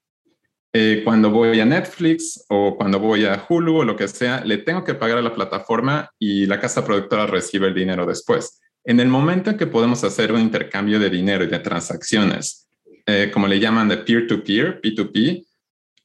Eh, 0.78 1.04
cuando 1.06 1.30
voy 1.30 1.58
a 1.62 1.66
Netflix 1.66 2.44
o 2.50 2.76
cuando 2.76 3.00
voy 3.00 3.24
a 3.24 3.46
Hulu 3.48 3.78
o 3.78 3.86
lo 3.86 3.96
que 3.96 4.10
sea, 4.10 4.44
le 4.44 4.58
tengo 4.58 4.84
que 4.84 4.94
pagar 4.94 5.18
a 5.18 5.22
la 5.22 5.34
plataforma 5.34 6.12
y 6.20 6.46
la 6.48 6.60
casa 6.60 6.84
productora 6.84 7.26
recibe 7.26 7.68
el 7.68 7.74
dinero 7.74 8.06
después. 8.06 8.60
En 8.84 9.00
el 9.00 9.08
momento 9.08 9.52
en 9.52 9.58
que 9.58 9.68
podemos 9.68 10.04
hacer 10.04 10.34
un 10.34 10.42
intercambio 10.42 11.00
de 11.00 11.10
dinero 11.10 11.46
y 11.46 11.48
de 11.48 11.60
transacciones 11.60 12.68
eh, 13.06 13.32
como 13.34 13.48
le 13.48 13.60
llaman 13.60 13.88
de 13.88 14.00
peer-to-peer, 14.00 14.82
P2P, 14.82 15.46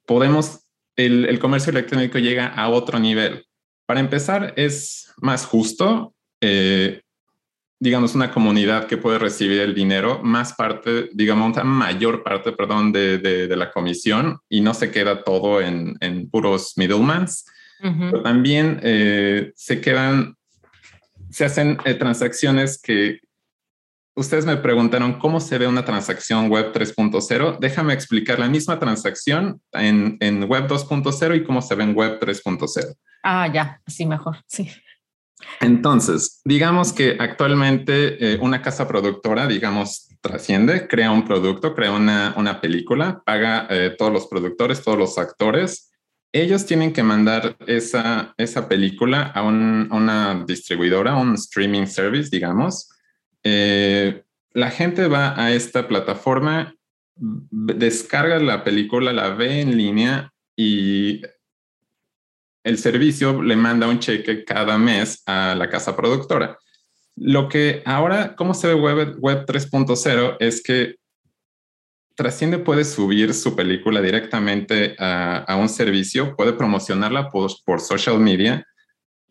podemos, 0.06 0.60
el, 0.94 1.24
el, 1.24 1.40
comercio 1.40 1.70
electrónico 1.70 2.20
llega 2.20 2.46
a 2.46 2.68
otro 2.68 3.00
nivel. 3.00 3.46
Para 3.86 3.98
empezar, 3.98 4.54
es 4.54 5.12
más 5.16 5.46
justo, 5.46 6.14
eh, 6.40 7.00
digamos, 7.80 8.14
una 8.14 8.30
comunidad 8.30 8.86
que 8.86 8.98
puede 8.98 9.18
recibir 9.18 9.60
el 9.60 9.74
dinero, 9.74 10.20
más 10.22 10.52
parte, 10.52 11.08
digamos, 11.14 11.56
una 11.56 11.64
mayor 11.64 12.22
parte, 12.22 12.52
perdón, 12.52 12.92
de, 12.92 13.18
de, 13.18 13.56
la 13.56 13.70
comisión 13.72 14.38
y 14.48 14.60
no 14.60 14.74
se 14.74 14.90
queda 14.90 15.24
todo 15.24 15.60
en, 15.60 15.96
en 16.00 16.28
puros 16.30 16.74
middlemans. 16.76 17.46
Pero 17.80 18.22
también 18.22 18.78
eh, 18.82 19.52
se 19.56 19.80
quedan, 19.80 20.36
se 21.30 21.46
hacen 21.46 21.78
transacciones 21.98 22.78
que 22.80 23.20
Ustedes 24.20 24.44
me 24.44 24.56
preguntaron 24.56 25.18
cómo 25.18 25.40
se 25.40 25.56
ve 25.56 25.66
una 25.66 25.84
transacción 25.84 26.50
web 26.50 26.74
3.0. 26.74 27.58
Déjame 27.58 27.94
explicar 27.94 28.38
la 28.38 28.48
misma 28.48 28.78
transacción 28.78 29.62
en, 29.72 30.18
en 30.20 30.44
web 30.44 30.66
2.0 30.66 31.36
y 31.36 31.44
cómo 31.44 31.62
se 31.62 31.74
ve 31.74 31.84
en 31.84 31.94
web 31.94 32.20
3.0. 32.20 32.96
Ah, 33.22 33.50
ya, 33.52 33.80
así 33.86 34.04
mejor, 34.04 34.38
sí. 34.46 34.70
Entonces, 35.60 36.40
digamos 36.44 36.92
que 36.92 37.16
actualmente 37.18 38.34
eh, 38.34 38.38
una 38.40 38.62
casa 38.62 38.88
productora, 38.88 39.46
digamos, 39.46 40.08
trasciende, 40.20 40.86
crea 40.86 41.10
un 41.10 41.24
producto, 41.24 41.74
crea 41.74 41.92
una, 41.92 42.34
una 42.36 42.60
película, 42.60 43.22
paga 43.24 43.66
eh, 43.70 43.94
todos 43.96 44.12
los 44.12 44.26
productores, 44.26 44.82
todos 44.82 44.98
los 44.98 45.18
actores. 45.18 45.90
Ellos 46.32 46.66
tienen 46.66 46.92
que 46.92 47.02
mandar 47.02 47.56
esa, 47.66 48.34
esa 48.38 48.68
película 48.68 49.22
a, 49.22 49.42
un, 49.42 49.88
una 49.90 50.44
distribuidora, 50.46 51.16
un 51.16 51.34
streaming 51.34 51.86
service, 51.86 52.28
digamos, 52.30 52.90
eh, 53.42 54.22
la 54.52 54.70
gente 54.70 55.06
va 55.06 55.40
a 55.40 55.52
esta 55.52 55.86
plataforma, 55.86 56.74
descarga 57.16 58.38
la 58.38 58.64
película, 58.64 59.12
la 59.12 59.30
ve 59.30 59.60
en 59.60 59.76
línea 59.76 60.32
y 60.56 61.22
el 62.70 62.78
servicio 62.78 63.42
le 63.42 63.56
manda 63.56 63.88
un 63.88 63.98
cheque 63.98 64.44
cada 64.44 64.78
mes 64.78 65.22
a 65.26 65.54
la 65.54 65.68
casa 65.68 65.96
productora. 65.96 66.58
Lo 67.16 67.48
que 67.48 67.82
ahora, 67.84 68.34
¿cómo 68.36 68.54
se 68.54 68.68
ve 68.68 68.74
Web, 68.74 69.16
web 69.18 69.44
3.0? 69.46 70.36
Es 70.40 70.62
que 70.62 70.96
Trasciende 72.16 72.58
puede 72.58 72.84
subir 72.84 73.32
su 73.34 73.56
película 73.56 74.00
directamente 74.00 74.94
a, 74.98 75.56
un 75.58 75.68
servicio, 75.68 76.36
puede 76.36 76.52
promocionarla 76.52 77.30
por, 77.30 77.50
por 77.64 77.80
social 77.80 78.18
media 78.18 78.66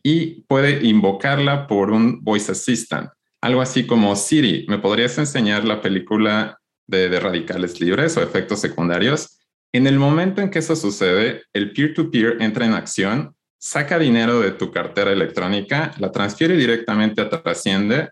y 0.02 0.42
puede 0.44 0.86
invocarla 0.86 1.68
por 1.68 1.92
un 1.92 2.24
voice 2.24 2.52
assistant 2.52 3.10
algo 3.42 3.62
así 3.62 3.86
como 3.86 4.16
Siri, 4.16 4.66
¿me 4.68 4.80
podrías 4.80 5.18
enseñar 5.18 5.64
la 5.64 5.82
película 5.82 6.60
de, 6.88 7.20
radicales 7.20 7.80
libres 7.80 8.18
o 8.18 8.22
efectos 8.22 8.60
secundarios? 8.60 9.39
En 9.72 9.88
el 9.88 10.00
momento 10.00 10.42
en 10.42 10.50
que 10.50 10.60
eso 10.60 10.76
sucede, 10.76 11.44
el 11.54 11.74
peer-to-peer 11.74 12.42
entra 12.42 12.66
en 12.66 12.74
acción, 12.74 13.36
saca 13.60 14.00
dinero 14.00 14.40
de 14.40 14.52
tu 14.52 14.72
cartera 14.72 15.12
electrónica, 15.12 15.94
la 16.00 16.12
transfiere 16.12 16.56
directamente 16.56 17.22
a 17.22 17.30
Trasciende 17.30 18.10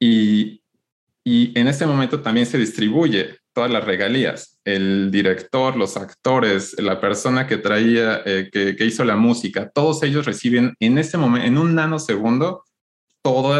y, 0.00 0.62
y 1.24 1.58
en 1.58 1.68
ese 1.68 1.86
momento 1.86 2.20
también 2.22 2.46
se 2.46 2.58
distribuye 2.58 3.38
todas 3.54 3.70
las 3.70 3.84
regalías. 3.84 4.60
El 4.64 5.10
director, 5.10 5.76
los 5.76 5.96
actores, 5.96 6.78
la 6.78 7.00
persona 7.00 7.46
que 7.46 7.56
traía, 7.56 8.20
eh, 8.26 8.50
que, 8.52 8.84
hizo 8.84 9.04
la 9.04 9.16
música, 9.16 9.70
todos 9.70 10.02
ellos 10.02 10.26
reciben 10.26 10.74
en 10.80 10.98
ese 10.98 11.16
momento, 11.16 11.46
en 11.46 11.56
un 11.56 11.74
nanosegundo, 11.74 12.64
todo 13.22 13.54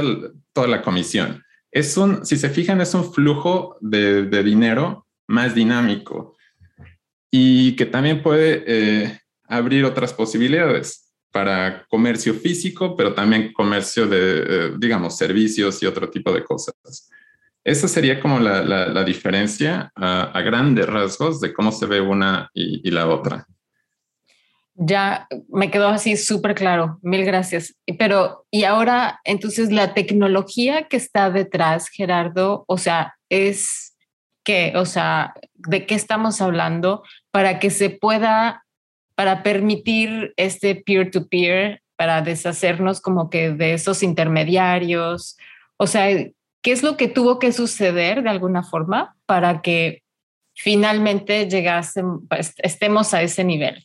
toda 0.53 0.69
la 0.69 0.83
comisión. 0.83 1.43
Es 1.71 1.97
un, 1.97 2.27
si 2.27 2.37
se 2.37 2.51
fijan, 2.51 2.81
es 2.81 2.93
un 2.95 3.13
flujo 3.13 3.77
de, 3.81 4.27
dinero 4.43 5.07
más 5.27 5.55
dinámico 5.55 6.34
y 7.37 7.75
que 7.75 7.85
también 7.85 8.23
puede 8.23 8.63
eh, 8.65 9.19
abrir 9.49 9.85
otras 9.85 10.13
posibilidades 10.13 11.13
para 11.33 11.85
comercio 11.89 12.33
físico, 12.33 12.95
pero 12.95 13.13
también 13.13 13.53
comercio 13.53 14.07
de, 14.07 14.19
eh, 14.21 14.73
digamos, 14.79 15.17
servicios 15.17 15.83
y 15.83 15.87
otro 15.87 16.09
tipo 16.09 16.33
de 16.33 16.45
cosas. 16.45 17.11
Esa 17.65 17.89
sería 17.89 18.21
como 18.21 18.39
la, 18.39 19.03
diferencia 19.03 19.91
a, 19.97 20.41
grandes 20.43 20.87
rasgos 20.87 21.41
de 21.41 21.53
cómo 21.53 21.73
se 21.73 21.87
ve 21.87 22.01
una 22.01 22.49
y 22.55 22.89
la 22.93 23.09
otra. 23.09 23.49
Ya 24.77 25.27
me 25.49 25.73
quedó 25.73 25.89
así 25.89 26.17
súper 26.17 26.55
claro, 26.55 27.01
mil 27.03 27.25
gracias. 27.25 27.75
Pero, 27.99 28.47
y 28.53 28.63
ahora, 28.63 29.19
entonces, 29.25 29.73
la 29.73 29.93
tecnología 29.93 30.87
que 30.87 30.99
está 30.99 31.33
detrás, 31.33 31.89
Gerardo, 31.89 32.65
o 32.69 32.79
sea, 32.79 33.17
es 33.29 33.97
que, 34.45 34.73
o 34.77 34.85
sea, 34.85 35.35
¿de 35.55 35.87
qué 35.87 35.97
estamos 35.97 36.41
hablando 36.41 37.03
para 37.35 37.59
que 37.59 37.71
se 37.71 37.91
pueda, 37.91 38.65
para 39.17 39.43
permitir 39.43 40.33
este 40.37 40.77
peer-to-peer, 40.77 41.83
para 41.97 42.23
deshacernos 42.23 43.01
como 43.01 43.29
que 43.29 43.51
de 43.51 43.75
esos 43.75 44.05
intermediarios? 44.05 45.37
O 45.77 45.89
sea, 45.89 46.07
¿qué 46.63 46.71
es 46.71 46.85
lo 46.85 46.97
que 46.97 47.09
tuvo 47.09 47.41
que 47.41 47.51
suceder 47.51 48.23
de 48.23 48.31
alguna 48.31 48.63
forma 48.63 49.17
para 49.27 49.63
que 49.63 50.05
finalmente 50.55 51.51
llegásemos, 51.51 52.23
estemos 52.59 53.13
a 53.13 53.23
ese 53.23 53.43
nivel? 53.43 53.85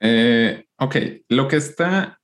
Eh, 0.00 0.64
ok, 0.78 0.96
lo 1.28 1.46
que 1.46 1.56
está, 1.56 2.18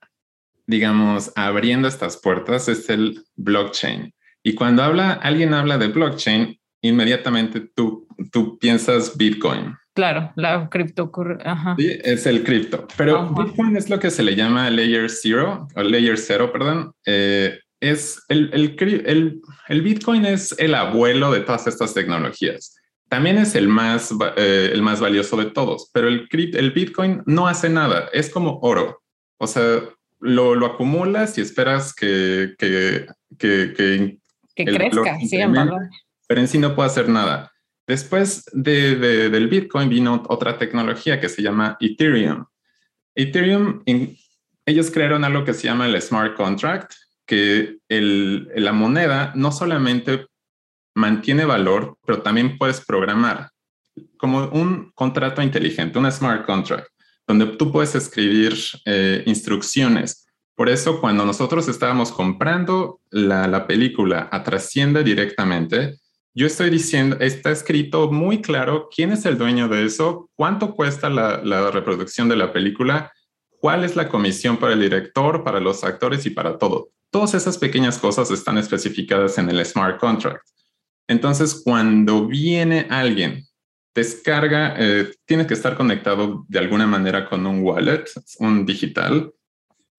digamos, 0.65 1.31
abriendo 1.35 1.87
estas 1.87 2.17
puertas 2.17 2.67
es 2.69 2.89
el 2.89 3.23
blockchain. 3.35 4.15
Y 4.41 4.55
cuando 4.55 4.81
habla, 4.81 5.13
alguien 5.13 5.53
habla 5.53 5.77
de 5.77 5.89
blockchain, 5.89 6.59
inmediatamente 6.81 7.59
tú, 7.59 8.08
tú 8.31 8.57
piensas 8.59 9.17
Bitcoin. 9.17 9.75
Claro, 9.93 10.31
la 10.35 10.69
cripto. 10.69 11.11
Sí, 11.77 11.99
es 12.03 12.25
el 12.25 12.43
cripto. 12.43 12.87
Pero 12.95 13.29
Bitcoin 13.33 13.75
es 13.75 13.89
lo 13.89 13.99
que 13.99 14.11
se 14.11 14.23
le 14.23 14.35
llama 14.35 14.69
Layer 14.69 15.09
Zero, 15.09 15.67
o 15.75 15.83
Layer 15.83 16.17
Zero, 16.17 16.51
perdón. 16.51 16.93
Eh, 17.05 17.59
es 17.81 18.23
el, 18.29 18.49
el, 18.53 18.75
el, 19.05 19.41
el 19.67 19.81
Bitcoin 19.81 20.25
es 20.25 20.55
el 20.57 20.75
abuelo 20.75 21.31
de 21.31 21.41
todas 21.41 21.67
estas 21.67 21.93
tecnologías. 21.93 22.75
También 23.09 23.37
es 23.37 23.55
el 23.55 23.67
más, 23.67 24.13
eh, 24.37 24.69
el 24.71 24.81
más 24.81 24.99
valioso 24.99 25.35
de 25.37 25.47
todos, 25.47 25.89
pero 25.93 26.07
el, 26.07 26.27
el 26.31 26.71
Bitcoin 26.71 27.23
no 27.25 27.47
hace 27.47 27.69
nada, 27.69 28.07
es 28.13 28.29
como 28.29 28.59
oro. 28.61 29.01
O 29.37 29.47
sea, 29.47 29.81
lo, 30.19 30.55
lo 30.55 30.65
acumulas 30.65 31.37
y 31.37 31.41
esperas 31.41 31.93
que, 31.93 32.53
que, 32.57 33.07
que, 33.37 33.73
que, 34.55 34.65
crezca, 34.65 35.17
sí, 35.19 35.39
pero 36.27 36.41
en 36.41 36.47
sí 36.47 36.57
no 36.59 36.75
puede 36.75 36.87
hacer 36.87 37.09
nada. 37.09 37.51
Después 37.89 38.45
de, 38.53 38.97
del 39.31 39.47
Bitcoin 39.47 39.89
vino 39.89 40.23
otra 40.29 40.59
tecnología 40.59 41.19
que 41.19 41.27
se 41.27 41.41
llama 41.41 41.75
Ethereum. 41.79 42.45
Ethereum, 43.15 43.81
ellos 44.63 44.91
crearon 44.91 45.23
algo 45.23 45.43
que 45.43 45.55
se 45.55 45.63
llama 45.63 45.87
el 45.87 45.99
smart 45.99 46.35
contract, 46.35 46.93
que 47.25 47.79
la 47.89 48.73
moneda 48.73 49.33
no 49.33 49.51
solamente 49.51 50.27
mantiene 50.93 51.45
valor, 51.45 51.97
pero 52.05 52.21
también 52.21 52.59
puedes 52.59 52.79
programar. 52.79 53.49
como 54.17 54.49
un 54.49 54.91
contrato 54.93 55.41
inteligente, 55.41 55.97
una 55.97 56.11
smart 56.11 56.45
contract, 56.45 56.89
donde 57.25 57.47
tú 57.57 57.71
puedes 57.71 57.95
escribir 57.95 58.53
eh, 58.85 59.23
instrucciones. 59.25 60.27
Por 60.53 60.69
eso, 60.69 61.01
cuando 61.01 61.25
nosotros 61.25 61.67
estábamos 61.67 62.11
comprando 62.11 63.01
la, 63.09 63.47
la 63.47 63.65
película 63.65 64.29
a 64.31 64.43
Trascienda 64.43 65.01
directamente, 65.01 65.97
yo 66.33 66.47
estoy 66.47 66.69
diciendo, 66.69 67.17
está 67.19 67.51
escrito 67.51 68.11
muy 68.11 68.41
claro 68.41 68.89
quién 68.93 69.11
es 69.11 69.25
el 69.25 69.37
dueño 69.37 69.67
de 69.67 69.85
eso, 69.85 70.29
cuánto 70.35 70.75
cuesta 70.75 71.09
la, 71.09 71.71
reproducción 71.71 72.29
de 72.29 72.35
la 72.35 72.53
película, 72.53 73.11
cuál 73.59 73.83
es 73.83 73.95
la 73.95 74.07
comisión 74.07 74.57
para 74.57 74.73
el 74.73 74.81
director, 74.81 75.43
para 75.43 75.59
los 75.59 75.83
actores 75.83 76.25
y 76.25 76.29
para 76.29 76.57
todo. 76.57 76.89
Todas 77.11 77.33
esas 77.33 77.57
pequeñas 77.57 77.97
cosas 77.97 78.29
están 78.31 78.57
especificadas 78.57 79.37
en 79.37 79.49
el 79.49 79.65
smart 79.65 79.99
contract. 79.99 80.45
Entonces, 81.07 81.61
cuando 81.63 82.27
viene 82.27 82.85
alguien, 82.89 83.45
descarga, 83.95 84.75
eh, 84.77 85.11
tiene 85.25 85.47
que 85.47 85.55
estar 85.55 85.75
conectado 85.75 86.45
de 86.47 86.59
alguna 86.59 86.85
manera 86.85 87.27
con 87.27 87.45
un 87.47 87.63
wallet, 87.63 88.05
un 88.37 88.65
digital, 88.65 89.33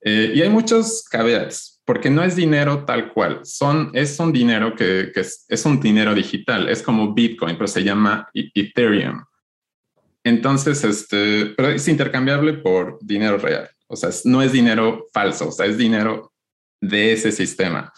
eh, 0.03 0.33
y 0.35 0.41
hay 0.41 0.49
muchos 0.49 1.05
caveats, 1.11 1.80
porque 1.91 2.09
no 2.09 2.23
es 2.23 2.37
dinero 2.37 2.85
tal 2.85 3.13
cual, 3.13 3.41
son, 3.43 3.91
es 3.95 4.21
un 4.21 4.33
dinero 4.33 4.77
que, 4.77 5.11
que 5.13 5.23
es, 5.23 5.45
es, 5.49 5.65
un 5.65 5.81
dinero 5.81 6.15
digital, 6.15 6.69
es 6.69 6.85
como 6.85 7.13
Bitcoin, 7.13 7.57
pero 7.57 7.67
se 7.67 7.83
llama 7.83 8.31
e-, 8.33 8.49
Ethereum. 8.55 9.25
Entonces, 10.23 10.85
este, 10.85 11.47
pero 11.57 11.71
es 11.71 11.89
intercambiable 11.89 12.53
por 12.53 12.97
dinero 13.03 13.39
real, 13.39 13.69
o 13.89 13.97
sea, 13.97 14.11
no 14.23 14.41
es 14.41 14.53
dinero 14.53 15.09
falso, 15.13 15.49
o 15.49 15.51
sea, 15.51 15.67
es 15.67 15.79
dinero 15.79 16.33
de 16.81 17.13
ese 17.13 17.33
sistema. 17.33 17.93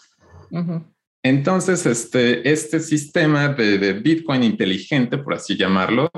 Entonces, 1.21 1.85
este, 1.85 2.51
este 2.51 2.79
sistema 2.79 3.49
de, 3.49 3.77
de, 3.77 3.93
Bitcoin 3.93 4.41
inteligente, 4.41 5.19
por 5.19 5.35
así 5.35 5.55
llamarlo, 5.55 6.09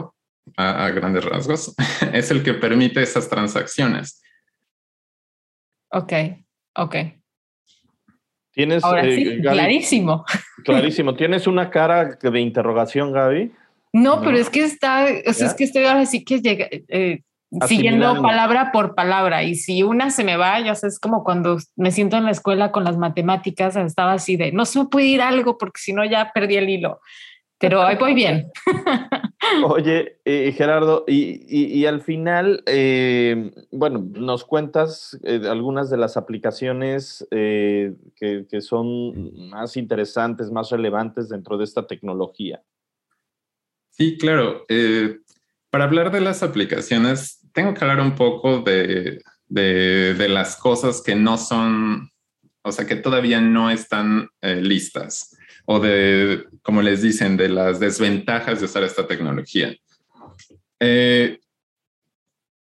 a, 0.56 0.86
a 0.86 0.92
grandes 0.92 1.26
rasgos, 1.26 1.76
es 2.14 2.32
el 2.32 2.42
que 2.42 2.54
permite 2.54 3.04
esas 3.04 3.28
transacciones. 3.28 4.24
Ok, 5.92 6.14
ok. 6.78 6.96
Tienes, 8.56 8.84
Ahora 8.84 9.04
sí, 9.04 9.22
eh, 9.22 9.38
Gaby, 9.42 9.58
clarísimo. 9.58 10.26
Clarísimo. 10.64 11.14
¿Tienes 11.14 11.46
una 11.46 11.70
cara 11.70 12.18
de 12.22 12.40
interrogación, 12.40 13.12
Gaby? 13.12 13.52
No, 13.94 14.22
pero 14.22 14.38
es 14.38 14.50
que 14.50 14.64
está, 14.64 15.06
o 15.28 15.34
sea, 15.34 15.48
es 15.48 15.54
que 15.54 15.66
estoy 15.66 15.86
ahora 15.86 16.06
sí 16.06 16.24
que 16.24 16.42
llega, 16.42 16.68
eh, 16.72 17.22
siguiendo 17.68 18.22
palabra 18.22 18.72
por 18.72 18.96
palabra 18.96 19.44
y 19.44 19.56
si 19.56 19.84
una 19.84 20.10
se 20.10 20.24
me 20.24 20.36
va, 20.36 20.60
ya 20.60 20.76
sé, 20.76 20.88
es 20.88 21.00
como 21.00 21.24
cuando 21.24 21.58
me 21.76 21.92
siento 21.92 22.18
en 22.18 22.26
la 22.26 22.32
escuela 22.32 22.72
con 22.72 22.84
las 22.84 22.98
matemáticas, 22.98 23.76
estaba 23.76 24.14
así 24.14 24.36
de, 24.36 24.52
no 24.52 24.66
se 24.66 24.80
me 24.80 24.86
puede 24.86 25.06
ir 25.06 25.22
algo 25.22 25.58
porque 25.58 25.80
si 25.80 25.94
no 25.94 26.04
ya 26.04 26.32
perdí 26.34 26.58
el 26.58 26.70
hilo, 26.70 27.00
pero 27.60 27.82
ahí 27.82 27.96
voy 27.98 28.14
bien. 28.14 28.52
Oye, 29.68 30.18
eh, 30.26 30.52
Gerardo, 30.54 31.04
y, 31.08 31.42
y- 31.48 31.74
y 31.80 31.86
al 31.86 32.02
final, 32.02 32.64
eh, 32.66 33.52
bueno, 33.72 34.00
nos 34.14 34.44
cuentas 34.44 35.18
eh, 35.24 35.42
algunas 35.50 35.90
de 35.90 35.98
las 35.98 36.18
aplicaciones 36.18 37.28
eh, 37.32 37.94
que, 38.16 38.46
que 38.50 38.62
son 38.62 39.50
más 39.50 39.78
interesantes, 39.78 40.52
más 40.52 40.70
relevantes 40.72 41.30
dentro 41.30 41.58
de 41.58 41.64
esta 41.64 41.86
tecnología. 41.86 42.62
Sí, 43.92 44.18
claro. 44.18 44.64
Eh, 44.68 45.20
para 45.70 45.86
hablar 45.86 46.12
de 46.12 46.22
las 46.22 46.44
aplicaciones, 46.44 47.40
tengo 47.54 47.74
que 47.74 47.84
hablar 47.86 48.00
un 48.02 48.16
poco 48.16 48.60
de, 48.62 49.22
de, 49.48 50.14
de 50.14 50.30
las 50.30 50.56
cosas 50.58 51.02
que 51.02 51.16
no 51.16 51.38
son, 51.38 52.10
o 52.64 52.72
sea, 52.72 52.86
que 52.88 52.96
todavía 52.96 53.40
no 53.42 53.70
están 53.70 54.30
eh, 54.42 54.62
listas, 54.62 55.35
o 55.66 55.80
de, 55.80 56.46
como 56.62 56.82
les 56.82 57.02
dicen, 57.02 57.38
de 57.38 57.50
las 57.50 57.80
desventajas 57.80 58.60
de 58.60 58.66
usar 58.66 58.84
esta 58.84 59.08
tecnología. 59.08 59.76
Eh, 60.80 61.40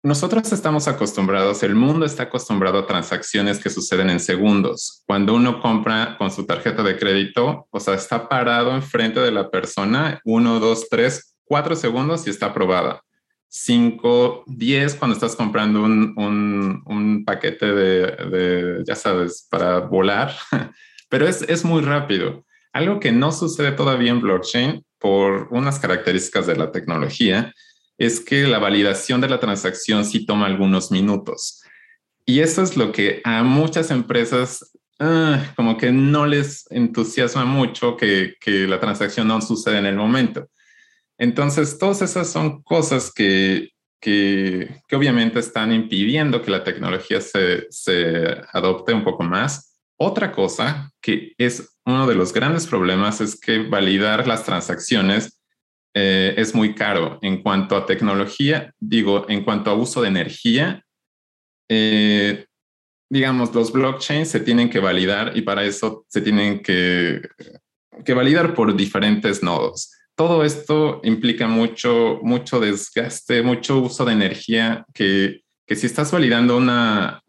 nosotros 0.04 0.52
estamos 0.52 0.88
acostumbrados, 0.88 1.62
el 1.62 1.76
mundo 1.76 2.04
está 2.04 2.25
acostumbrado 2.25 2.80
a 2.80 2.87
transacciones 2.87 3.61
que 3.61 3.71
suceden 3.71 4.11
en 4.11 4.18
segundos. 4.18 5.04
Cuando 5.06 5.32
uno 5.32 5.60
compra 5.60 6.17
con 6.19 6.32
su 6.32 6.45
tarjeta 6.45 6.82
de 6.82 6.99
crédito, 6.99 7.69
o 7.71 7.78
sea, 7.78 7.95
está 7.95 8.28
parado 8.28 8.75
enfrente 8.75 9.21
de 9.21 9.30
la 9.30 9.49
persona, 9.49 10.21
uno, 10.25 10.58
dos, 10.58 10.88
tres, 10.88 11.36
cuatro 11.45 11.76
segundos 11.76 12.26
y 12.26 12.30
está 12.30 12.47
aprobada. 12.47 13.00
Cinco, 13.47 14.43
diez 14.49 14.97
cuando 14.97 15.15
estás 15.15 15.36
comprando 15.36 15.84
un, 15.84 16.15
un, 16.17 16.82
un 16.86 17.25
paquete 17.25 17.67
de, 17.67 18.06
de, 18.26 18.82
ya 18.84 18.97
sabes, 18.97 19.47
para 19.49 19.78
volar, 19.78 20.34
pero 21.08 21.28
es, 21.28 21.43
es 21.43 21.65
muy 21.65 21.80
rápido. 21.80 22.45
Algo 22.73 23.00
que 23.00 23.13
no 23.13 23.32
sucede 23.32 23.73
todavía 23.73 24.11
en 24.11 24.21
blockchain 24.21 24.85
por 24.99 25.49
unas 25.50 25.78
características 25.78 26.47
de 26.47 26.56
la 26.56 26.73
tecnología 26.73 27.52
es 27.99 28.21
que 28.21 28.47
la 28.47 28.58
validación 28.58 29.21
de 29.21 29.28
la 29.28 29.41
transacción 29.41 30.04
sí 30.04 30.25
toma 30.25 30.47
algunos 30.47 30.91
minutos. 30.91 31.63
Y 32.25 32.41
eso 32.41 32.63
es 32.63 32.76
lo 32.76 32.93
que 32.93 33.21
a 33.25 33.43
muchas 33.43 33.91
empresas 33.91 34.73
uh, 35.00 35.37
como 35.56 35.76
que 35.76 35.93
no 35.93 36.26
les 36.26 36.65
entusiasma 36.71 37.45
mucho 37.45 37.97
que, 37.97 38.35
que, 38.41 38.67
la 38.67 38.80
transacción 38.80 39.28
no 39.28 39.41
sucede 39.41 39.78
en 39.78 39.87
el 39.87 39.97
momento. 39.97 40.49
Entonces, 41.19 41.78
todas 41.78 42.02
esas 42.02 42.28
son 42.28 42.63
cosas 42.63 43.13
que, 43.13 43.71
que, 44.00 44.80
que 44.89 44.97
obviamente 44.97 45.39
están 45.39 45.73
impidiendo 45.73 46.43
que 46.43 46.50
la 46.50 46.65
tecnología 46.65 47.21
se, 47.21 47.67
se 47.71 48.25
adopte 48.52 48.93
un 48.93 49.04
poco 49.04 49.23
más. 49.23 49.72
Otra 50.04 50.32
cosa 50.32 50.91
que 51.00 51.32
es 51.38 51.78
uno 51.86 52.08
de 52.08 52.17
los 52.17 52.32
grandes 52.32 52.67
problemas 52.67 53.21
es 53.21 53.38
que 53.38 53.60
validar 53.60 54.26
las 54.26 54.45
transacciones 54.45 55.41
eh, 55.95 56.34
es 56.36 56.56
muy 56.56 56.75
caro. 56.75 57.21
En 57.23 57.41
cuanto 57.41 57.76
a 57.76 57.86
tecnología, 57.86 58.75
digo, 58.80 59.26
en 59.28 59.45
cuanto 59.45 59.71
a 59.71 59.75
uso 59.75 60.02
de 60.02 60.08
energía, 60.08 60.84
eh, 61.69 62.47
digamos, 63.08 63.54
los 63.54 63.73
blockchains 63.73 64.28
se 64.28 64.41
tienen 64.41 64.71
que 64.71 64.80
validar 64.80 65.36
y 65.36 65.43
para 65.43 65.62
eso 65.62 66.04
se 66.08 66.21
tienen 66.21 66.65
que, 66.65 67.23
que 68.04 68.12
validar 68.12 68.54
por 68.54 68.75
diferentes 68.75 69.41
nodos. 69.41 69.93
Todo 70.17 70.43
esto 70.43 71.00
implica 71.04 71.47
mucho, 71.47 72.19
mucho 72.23 72.58
desgaste, 72.58 73.45
mucho 73.45 73.78
uso 73.78 74.04
de 74.04 74.15
energía 74.15 74.84
que, 74.93 75.43
que 75.65 75.76
si 75.76 75.86
estás 75.86 76.10
validando 76.10 76.56
una, 76.56 77.23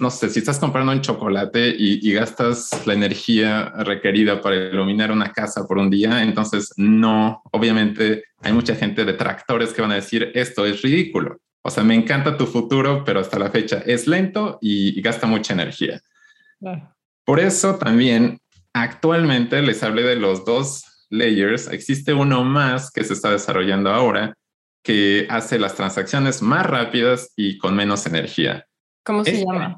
no 0.00 0.10
sé, 0.10 0.28
si 0.30 0.38
estás 0.38 0.58
comprando 0.58 0.92
un 0.92 1.00
chocolate 1.00 1.68
y, 1.68 2.08
y, 2.08 2.12
gastas 2.12 2.86
la 2.86 2.94
energía 2.94 3.70
requerida 3.78 4.40
para 4.40 4.56
iluminar 4.56 5.10
una 5.10 5.32
casa 5.32 5.66
por 5.66 5.78
un 5.78 5.90
día, 5.90 6.22
entonces 6.22 6.72
no, 6.76 7.42
obviamente 7.52 8.24
hay 8.40 8.52
mucha 8.52 8.74
gente 8.74 9.04
de 9.04 9.14
tractores 9.14 9.72
que 9.72 9.82
van 9.82 9.92
a 9.92 9.96
decir, 9.96 10.30
esto 10.34 10.66
es 10.66 10.82
ridículo. 10.82 11.38
O 11.62 11.70
sea, 11.70 11.84
me 11.84 11.94
encanta 11.94 12.36
tu 12.36 12.46
futuro, 12.46 13.04
pero 13.04 13.20
hasta 13.20 13.38
la 13.38 13.50
fecha 13.50 13.82
es 13.84 14.06
lento 14.06 14.58
y, 14.60 14.98
y 14.98 15.02
gasta 15.02 15.26
mucha 15.26 15.52
energía. 15.52 16.00
Por 17.24 17.40
eso 17.40 17.76
también 17.76 18.38
actualmente 18.72 19.60
les 19.62 19.82
hablé 19.82 20.02
de 20.02 20.16
los 20.16 20.44
dos 20.44 21.06
layers. 21.10 21.68
Existe 21.68 22.14
uno 22.14 22.44
más 22.44 22.90
que 22.90 23.04
se 23.04 23.12
está 23.12 23.30
desarrollando 23.30 23.90
ahora 23.90 24.34
que 24.82 25.26
hace 25.28 25.58
las 25.58 25.74
transacciones 25.74 26.40
más 26.40 26.64
rápidas 26.64 27.32
y 27.36 27.58
con 27.58 27.76
menos 27.76 28.06
energía. 28.06 28.64
¿Cómo 29.04 29.24
se 29.24 29.32
es 29.32 29.44
llama? 29.44 29.76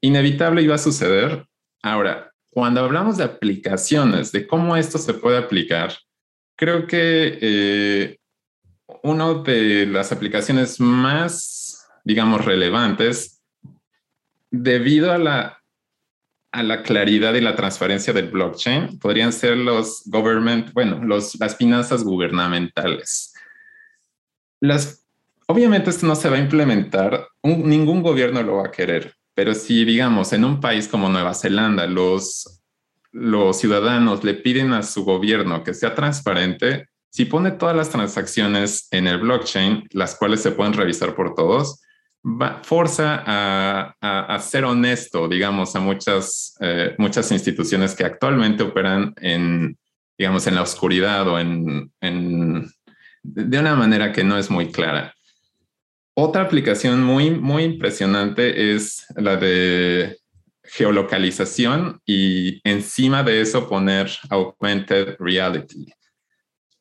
Inevitable 0.00 0.62
iba 0.62 0.74
a 0.74 0.78
suceder. 0.78 1.46
Ahora, 1.82 2.32
cuando 2.50 2.80
hablamos 2.80 3.16
de 3.16 3.24
aplicaciones, 3.24 4.32
de 4.32 4.46
cómo 4.46 4.76
esto 4.76 4.98
se 4.98 5.14
puede 5.14 5.38
aplicar, 5.38 5.92
creo 6.56 6.86
que 6.86 7.38
eh, 7.40 8.18
una 9.02 9.34
de 9.34 9.86
las 9.86 10.12
aplicaciones 10.12 10.80
más, 10.80 11.86
digamos, 12.04 12.44
relevantes, 12.44 13.42
debido 14.50 15.12
a 15.12 15.18
la, 15.18 15.62
a 16.52 16.62
la 16.62 16.82
claridad 16.82 17.34
y 17.34 17.40
la 17.40 17.56
transparencia 17.56 18.12
del 18.12 18.30
blockchain, 18.30 18.98
podrían 18.98 19.32
ser 19.32 19.56
los 19.56 20.02
government, 20.06 20.72
bueno, 20.72 21.04
los, 21.04 21.38
las 21.38 21.56
finanzas 21.56 22.04
gubernamentales. 22.04 23.34
Las, 24.60 25.05
obviamente 25.46 25.90
esto 25.90 26.06
no 26.06 26.16
se 26.16 26.28
va 26.28 26.36
a 26.36 26.40
implementar, 26.40 27.26
ningún 27.42 28.02
gobierno 28.02 28.42
lo 28.42 28.56
va 28.56 28.66
a 28.66 28.70
querer, 28.70 29.14
pero 29.34 29.54
si, 29.54 29.84
digamos, 29.84 30.32
en 30.32 30.44
un 30.44 30.60
país 30.60 30.88
como 30.88 31.08
Nueva 31.08 31.34
Zelanda, 31.34 31.86
los, 31.86 32.62
los 33.12 33.58
ciudadanos 33.58 34.24
le 34.24 34.34
piden 34.34 34.72
a 34.72 34.82
su 34.82 35.04
gobierno 35.04 35.62
que 35.62 35.74
sea 35.74 35.94
transparente, 35.94 36.86
si 37.10 37.24
pone 37.24 37.52
todas 37.52 37.74
las 37.74 37.90
transacciones 37.90 38.88
en 38.90 39.06
el 39.06 39.18
blockchain, 39.18 39.88
las 39.92 40.16
cuales 40.16 40.42
se 40.42 40.50
pueden 40.50 40.74
revisar 40.74 41.14
por 41.14 41.34
todos, 41.34 41.80
va, 42.22 42.60
forza 42.62 43.22
a, 43.24 43.94
a, 44.00 44.34
a, 44.34 44.38
ser 44.40 44.64
honesto, 44.64 45.28
digamos, 45.28 45.74
a 45.76 45.80
muchas, 45.80 46.56
eh, 46.60 46.94
muchas 46.98 47.30
instituciones 47.32 47.94
que 47.94 48.04
actualmente 48.04 48.64
operan 48.64 49.14
en, 49.20 49.78
digamos, 50.18 50.46
en 50.46 50.56
la 50.56 50.62
oscuridad 50.62 51.26
o 51.28 51.38
en, 51.38 51.90
en, 52.00 52.70
de 53.22 53.58
una 53.58 53.76
manera 53.76 54.12
que 54.12 54.24
no 54.24 54.36
es 54.36 54.50
muy 54.50 54.70
clara. 54.70 55.15
Otra 56.18 56.42
aplicación 56.42 57.02
muy, 57.02 57.30
muy 57.30 57.64
impresionante 57.64 58.74
es 58.74 59.04
la 59.16 59.36
de 59.36 60.16
geolocalización 60.64 62.00
y 62.06 62.58
encima 62.64 63.22
de 63.22 63.42
eso 63.42 63.68
poner 63.68 64.10
augmented 64.30 65.16
reality. 65.18 65.86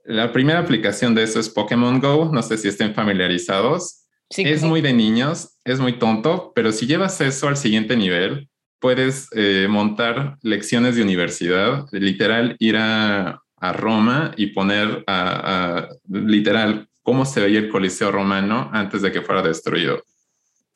la 0.06 0.32
primera 0.32 0.60
aplicación 0.60 1.13
de 1.13 1.24
eso 1.24 1.41
es 1.41 1.50
Pokémon 1.50 2.00
Go. 2.00 2.30
No 2.32 2.41
sé 2.43 2.58
si 2.58 2.69
estén 2.69 2.93
familiarizados. 2.93 4.06
es 4.30 4.63
muy 4.63 4.80
de 4.80 4.93
niños, 4.93 5.58
es 5.65 5.82
muy 5.82 6.00
tonto, 6.00 6.54
pero 6.56 6.71
si 6.71 6.88
llevas 6.88 7.19
eso 7.19 7.50
al 7.50 7.58
siguiente 7.58 7.98
nivel, 7.98 8.48
puedes 8.80 9.28
eh, 9.34 9.67
montar 9.69 10.38
lecciones 10.43 10.95
de 10.95 11.02
universidad, 11.02 11.88
literal 11.91 12.56
ir 12.60 12.78
a, 12.78 13.41
Roma 13.74 14.32
y 14.38 14.48
poner 14.48 15.04
a, 15.08 15.88
literal 16.08 16.88
cómo 17.06 17.24
se 17.24 17.39
veía 17.39 17.60
el 17.60 17.70
Coliseo 17.70 18.12
romano 18.12 18.70
antes 18.74 19.04
de 19.04 19.12
que 19.12 19.22
fuera 19.22 19.44
destruido. 19.44 20.04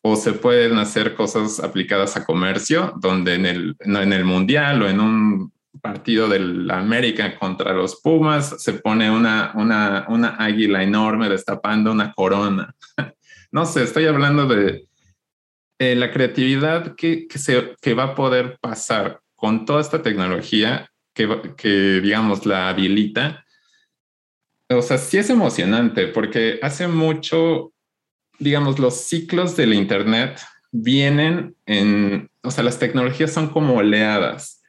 O 0.01 0.15
se 0.15 0.33
pueden 0.33 0.77
hacer 0.77 1.15
cosas 1.15 1.59
aplicadas 1.59 2.15
a 2.15 2.23
comercio, 2.23 2.93
donde 3.01 3.33
en 3.33 3.45
el, 3.47 3.75
en 3.79 4.13
el 4.13 4.23
mundial 4.23 4.83
o 4.83 4.87
en 4.87 4.99
un 4.99 5.51
partido 5.81 6.29
del 6.29 6.69
América 6.69 7.37
contra 7.37 7.73
los 7.73 7.99
Pumas 8.01 8.61
se 8.61 8.73
pone 8.73 9.09
una, 9.09 9.53
una, 9.55 10.05
una 10.07 10.35
águila 10.35 10.83
enorme 10.83 11.29
destapando 11.29 11.91
una 11.91 12.13
corona. 12.13 12.75
no 13.51 13.65
sé, 13.65 13.83
estoy 13.83 14.05
hablando 14.05 14.45
de 14.45 14.87
eh, 15.79 15.95
la 15.95 16.11
creatividad 16.11 16.95
que, 16.95 17.27
que, 17.27 17.39
se, 17.39 17.75
que 17.81 17.95
va 17.95 18.03
a 18.03 18.15
poder 18.15 18.59
pasar 18.61 19.19
con 19.35 19.65
toda 19.65 19.81
esta 19.81 20.03
tecnología 20.03 20.91
que, 21.13 21.53
que, 21.57 22.01
digamos, 22.01 22.45
la 22.45 22.69
habilita. 22.69 23.43
O 24.69 24.81
sea, 24.81 24.97
sí 24.97 25.17
es 25.17 25.29
emocionante 25.29 26.07
porque 26.07 26.59
hace 26.61 26.87
mucho, 26.87 27.73
digamos, 28.37 28.79
los 28.79 28.95
ciclos 28.95 29.55
del 29.55 29.73
Internet 29.73 30.39
vienen 30.71 31.55
en, 31.65 32.29
o 32.43 32.51
sea, 32.51 32.63
las 32.63 32.77
tecnologías 32.77 33.33
son 33.33 33.49
como 33.49 33.75
oleadas 33.75 34.59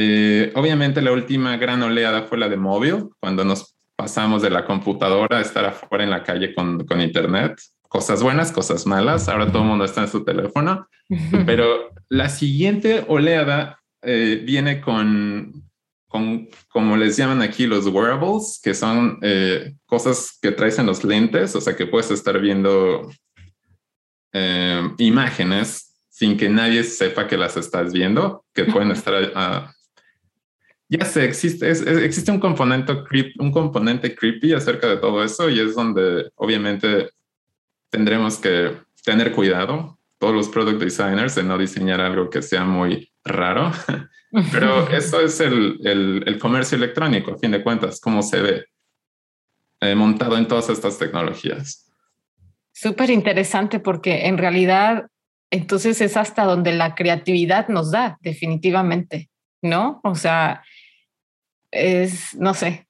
eh, 0.00 0.52
obviamente 0.54 1.02
la 1.02 1.10
última 1.10 1.56
gran 1.56 1.82
oleada 1.82 2.22
fue 2.22 2.38
la 2.38 2.48
de 2.48 2.56
móvil, 2.56 3.08
cuando 3.18 3.44
nos 3.44 3.74
pasamos 3.96 4.42
de 4.42 4.50
la 4.50 4.64
computadora 4.64 5.38
a 5.38 5.40
estar 5.40 5.64
afuera 5.64 6.04
en 6.04 6.10
la 6.10 6.22
calle 6.22 6.54
con, 6.54 6.86
con 6.86 7.00
internet. 7.00 7.60
Cosas 7.88 8.22
buenas, 8.22 8.52
cosas 8.52 8.86
malas. 8.86 9.28
Ahora 9.28 9.50
todo 9.50 9.62
el 9.62 9.68
mundo 9.68 9.84
está 9.84 10.02
en 10.02 10.08
su 10.08 10.24
teléfono. 10.24 10.86
Pero 11.46 11.90
la 12.08 12.28
siguiente 12.28 13.04
oleada 13.08 13.80
eh, 14.02 14.40
viene 14.44 14.80
con, 14.80 15.67
con, 16.08 16.48
como 16.68 16.96
les 16.96 17.16
llaman 17.16 17.42
aquí, 17.42 17.66
los 17.66 17.86
wearables, 17.86 18.60
que 18.62 18.74
son 18.74 19.18
eh, 19.22 19.74
cosas 19.86 20.38
que 20.40 20.52
traes 20.52 20.78
en 20.78 20.86
los 20.86 21.04
lentes, 21.04 21.54
o 21.54 21.60
sea 21.60 21.76
que 21.76 21.86
puedes 21.86 22.10
estar 22.10 22.40
viendo 22.40 23.10
imágenes 24.98 25.96
sin 26.08 26.36
que 26.36 26.48
nadie 26.48 26.84
sepa 26.84 27.26
que 27.26 27.36
las 27.36 27.56
estás 27.56 27.92
viendo, 27.92 28.44
que 28.54 28.64
pueden 28.64 28.92
estar 28.92 29.14
a, 29.34 29.72
ya 30.88 31.04
sé, 31.04 31.24
existe, 31.24 31.70
existe 31.70 32.32
un, 32.32 32.40
componente 32.40 32.94
un 33.38 33.52
componente 33.52 34.14
creepy 34.14 34.54
acerca 34.54 34.88
de 34.88 34.96
todo 34.96 35.22
eso 35.22 35.50
y 35.50 35.60
es 35.60 35.74
donde 35.74 36.30
obviamente 36.34 37.10
tendremos 37.90 38.38
que 38.38 38.72
tener 39.04 39.32
cuidado, 39.32 39.98
todos 40.18 40.34
los 40.34 40.48
product 40.48 40.80
designers, 40.80 41.34
de 41.34 41.42
no 41.42 41.58
diseñar 41.58 42.00
algo 42.00 42.30
que 42.30 42.42
sea 42.42 42.64
muy 42.64 43.10
raro. 43.24 43.70
Pero 44.52 44.88
eso 44.90 45.20
es 45.20 45.40
el, 45.40 45.78
el, 45.84 46.38
comercio 46.38 46.76
electrónico, 46.76 47.32
a 47.32 47.38
fin 47.38 47.50
de 47.50 47.62
cuentas, 47.62 48.00
cómo 48.00 48.22
se 48.22 48.40
ve 48.40 48.64
eh, 49.80 49.94
montado 49.94 50.36
en 50.36 50.46
todas 50.46 50.68
estas 50.68 50.98
tecnologías. 50.98 51.90
Súper 52.72 53.10
interesante 53.10 53.80
porque 53.80 54.26
en 54.26 54.38
realidad 54.38 55.06
entonces 55.50 56.00
es 56.00 56.16
hasta 56.16 56.44
donde 56.44 56.72
la 56.72 56.94
creatividad 56.94 57.68
nos 57.68 57.90
da, 57.90 58.18
definitivamente, 58.20 59.30
¿no? 59.62 60.00
O 60.04 60.14
sea, 60.14 60.62
es, 61.70 62.34
no 62.34 62.52
sé, 62.52 62.86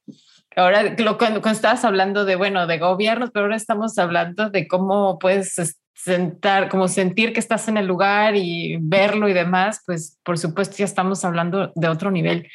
ahora 0.56 0.82
lo, 0.82 1.18
cuando, 1.18 1.40
cuando 1.40 1.56
estabas 1.56 1.84
hablando 1.84 2.24
de, 2.24 2.36
bueno, 2.36 2.66
de 2.66 2.78
gobiernos, 2.78 3.30
pero 3.32 3.44
ahora 3.44 3.56
estamos 3.56 3.96
hablando 3.98 4.50
de 4.50 4.66
cómo 4.66 5.18
puedes 5.18 5.56
sentar, 5.98 6.68
como 6.68 6.86
sentir 6.86 7.32
que 7.32 7.40
estás 7.40 7.66
en 7.68 7.76
el 7.76 7.86
lugar 7.86 8.36
y 8.36 8.78
verlo 8.80 9.28
y 9.28 9.32
demás, 9.32 9.82
pues 9.84 10.18
por 10.22 10.38
supuesto 10.38 10.76
ya 10.76 10.84
estamos 10.84 11.24
hablando 11.24 11.72
de 11.74 11.88
otro 11.88 12.10
nivel. 12.10 12.48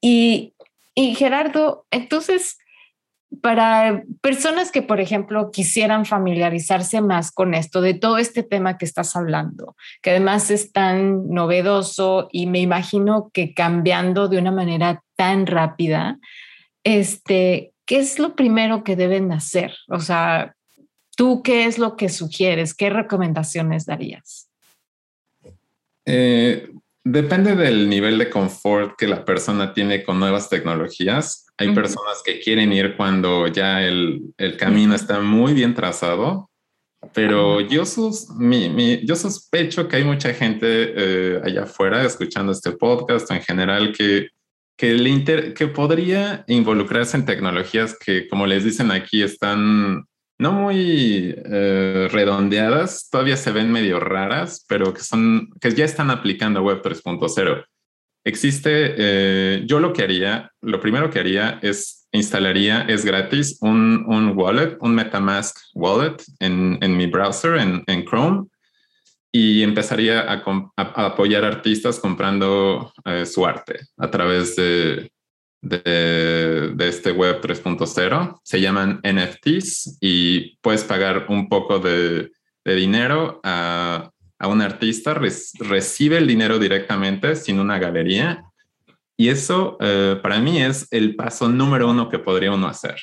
Y, 0.00 0.54
y 0.94 1.14
Gerardo, 1.14 1.86
entonces, 1.90 2.58
para 3.42 4.02
personas 4.22 4.72
que, 4.72 4.82
por 4.82 4.98
ejemplo, 4.98 5.50
quisieran 5.52 6.06
familiarizarse 6.06 7.02
más 7.02 7.30
con 7.30 7.52
esto, 7.54 7.82
de 7.82 7.94
todo 7.94 8.16
este 8.16 8.42
tema 8.42 8.78
que 8.78 8.86
estás 8.86 9.14
hablando, 9.14 9.76
que 10.00 10.10
además 10.10 10.50
es 10.50 10.72
tan 10.72 11.28
novedoso 11.28 12.28
y 12.32 12.46
me 12.46 12.60
imagino 12.60 13.30
que 13.32 13.52
cambiando 13.52 14.28
de 14.28 14.38
una 14.38 14.52
manera 14.52 15.02
tan 15.16 15.46
rápida, 15.46 16.18
este, 16.82 17.72
¿qué 17.84 17.98
es 17.98 18.18
lo 18.18 18.34
primero 18.34 18.84
que 18.84 18.96
deben 18.96 19.30
hacer? 19.32 19.74
O 19.88 20.00
sea, 20.00 20.54
¿tú 21.20 21.42
qué 21.42 21.66
es 21.66 21.78
lo 21.78 21.98
que 21.98 22.08
sugieres? 22.08 22.72
¿Qué 22.72 22.88
recomendaciones 22.88 23.84
darías? 23.84 24.48
Eh, 26.06 26.70
depende 27.04 27.56
del 27.56 27.90
nivel 27.90 28.16
de 28.16 28.30
confort 28.30 28.96
que 28.96 29.06
la 29.06 29.22
persona 29.26 29.74
tiene 29.74 30.02
con 30.02 30.18
nuevas 30.18 30.48
tecnologías. 30.48 31.44
Hay 31.58 31.74
personas 31.74 32.22
que 32.24 32.40
quieren 32.40 32.72
ir 32.72 32.96
cuando 32.96 33.48
ya 33.48 33.82
el, 33.82 34.32
el 34.38 34.56
camino 34.56 34.94
está 34.94 35.20
muy 35.20 35.52
bien 35.52 35.74
trazado, 35.74 36.48
pero 37.12 37.60
yo, 37.60 37.84
sus, 37.84 38.30
mi, 38.30 38.70
mi, 38.70 39.04
yo 39.04 39.14
sospecho 39.14 39.88
que 39.88 39.96
hay 39.96 40.04
mucha 40.04 40.32
gente 40.32 40.64
eh, 40.66 41.40
allá 41.44 41.64
afuera 41.64 42.02
escuchando 42.02 42.52
este 42.52 42.72
podcast 42.72 43.30
en 43.30 43.42
general 43.42 43.92
que 43.92 44.28
que, 44.78 45.52
que 45.54 45.66
podría 45.66 46.42
involucrarse 46.46 47.18
en 47.18 47.26
tecnologías 47.26 47.94
que, 47.98 48.26
como 48.26 48.46
les 48.46 48.64
dicen 48.64 48.90
aquí, 48.90 49.22
están 49.22 50.06
no 50.40 50.52
muy 50.52 51.34
eh, 51.36 52.08
redondeadas, 52.10 53.10
todavía 53.10 53.36
se 53.36 53.52
ven 53.52 53.70
medio 53.70 54.00
raras, 54.00 54.64
pero 54.66 54.94
que, 54.94 55.02
son, 55.02 55.50
que 55.60 55.74
ya 55.74 55.84
están 55.84 56.10
aplicando 56.10 56.62
Web 56.62 56.80
3.0. 56.82 57.64
Existe, 58.24 58.94
eh, 58.96 59.62
yo 59.66 59.80
lo 59.80 59.92
que 59.92 60.02
haría, 60.02 60.50
lo 60.62 60.80
primero 60.80 61.10
que 61.10 61.18
haría 61.18 61.58
es 61.60 62.08
instalaría, 62.12 62.82
es 62.88 63.04
gratis, 63.04 63.58
un, 63.60 64.04
un 64.08 64.32
wallet, 64.34 64.78
un 64.80 64.94
MetaMask 64.94 65.58
wallet 65.74 66.16
en, 66.38 66.78
en 66.80 66.96
mi 66.96 67.06
browser, 67.06 67.56
en, 67.56 67.84
en 67.86 68.06
Chrome, 68.06 68.46
y 69.30 69.62
empezaría 69.62 70.22
a, 70.22 70.42
apoyar 70.76 71.44
artistas 71.44 72.00
comprando 72.00 72.94
eh, 73.04 73.26
su 73.26 73.44
arte 73.44 73.80
a 73.98 74.10
través 74.10 74.56
de, 74.56 75.12
de, 75.60 76.74
este 76.78 77.12
web 77.12 77.40
3.0. 77.40 78.40
Se 78.42 78.60
llaman 78.60 79.00
NFTs 79.02 79.98
y 80.00 80.56
puedes 80.58 80.84
pagar 80.84 81.26
un 81.28 81.48
poco 81.48 81.78
de, 81.78 82.30
dinero 82.64 83.40
a, 83.42 84.10
un 84.42 84.62
artista, 84.62 85.12
recibe 85.12 86.16
el 86.16 86.26
dinero 86.26 86.58
directamente 86.58 87.36
sin 87.36 87.60
una 87.60 87.78
galería. 87.78 88.44
Y 89.16 89.28
eso 89.28 89.76
eh, 89.80 90.18
para 90.22 90.38
mí 90.38 90.62
es 90.62 90.88
el 90.92 91.14
paso 91.14 91.48
número 91.48 91.90
uno 91.90 92.08
que 92.08 92.18
podría 92.18 92.52
uno 92.52 92.66
hacer. 92.66 92.96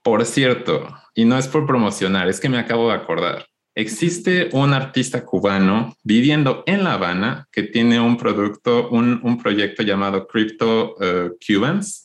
Por 0.00 0.24
cierto, 0.24 0.88
y 1.12 1.24
no 1.24 1.36
es 1.36 1.48
por 1.48 1.66
promocionar, 1.66 2.28
es 2.28 2.38
que 2.38 2.48
me 2.48 2.58
acabo 2.58 2.88
de 2.88 2.94
acordar 2.94 3.47
existe 3.78 4.48
un 4.54 4.74
artista 4.74 5.24
cubano 5.24 5.96
viviendo 6.02 6.64
en 6.66 6.82
La 6.82 6.94
Habana 6.94 7.46
que 7.52 7.62
tiene 7.62 8.00
un 8.00 8.16
producto, 8.16 8.90
un, 8.90 9.38
proyecto 9.40 9.84
llamado 9.84 10.26
Crypto 10.26 10.96
uh, 10.96 11.30
Cubans. 11.38 12.04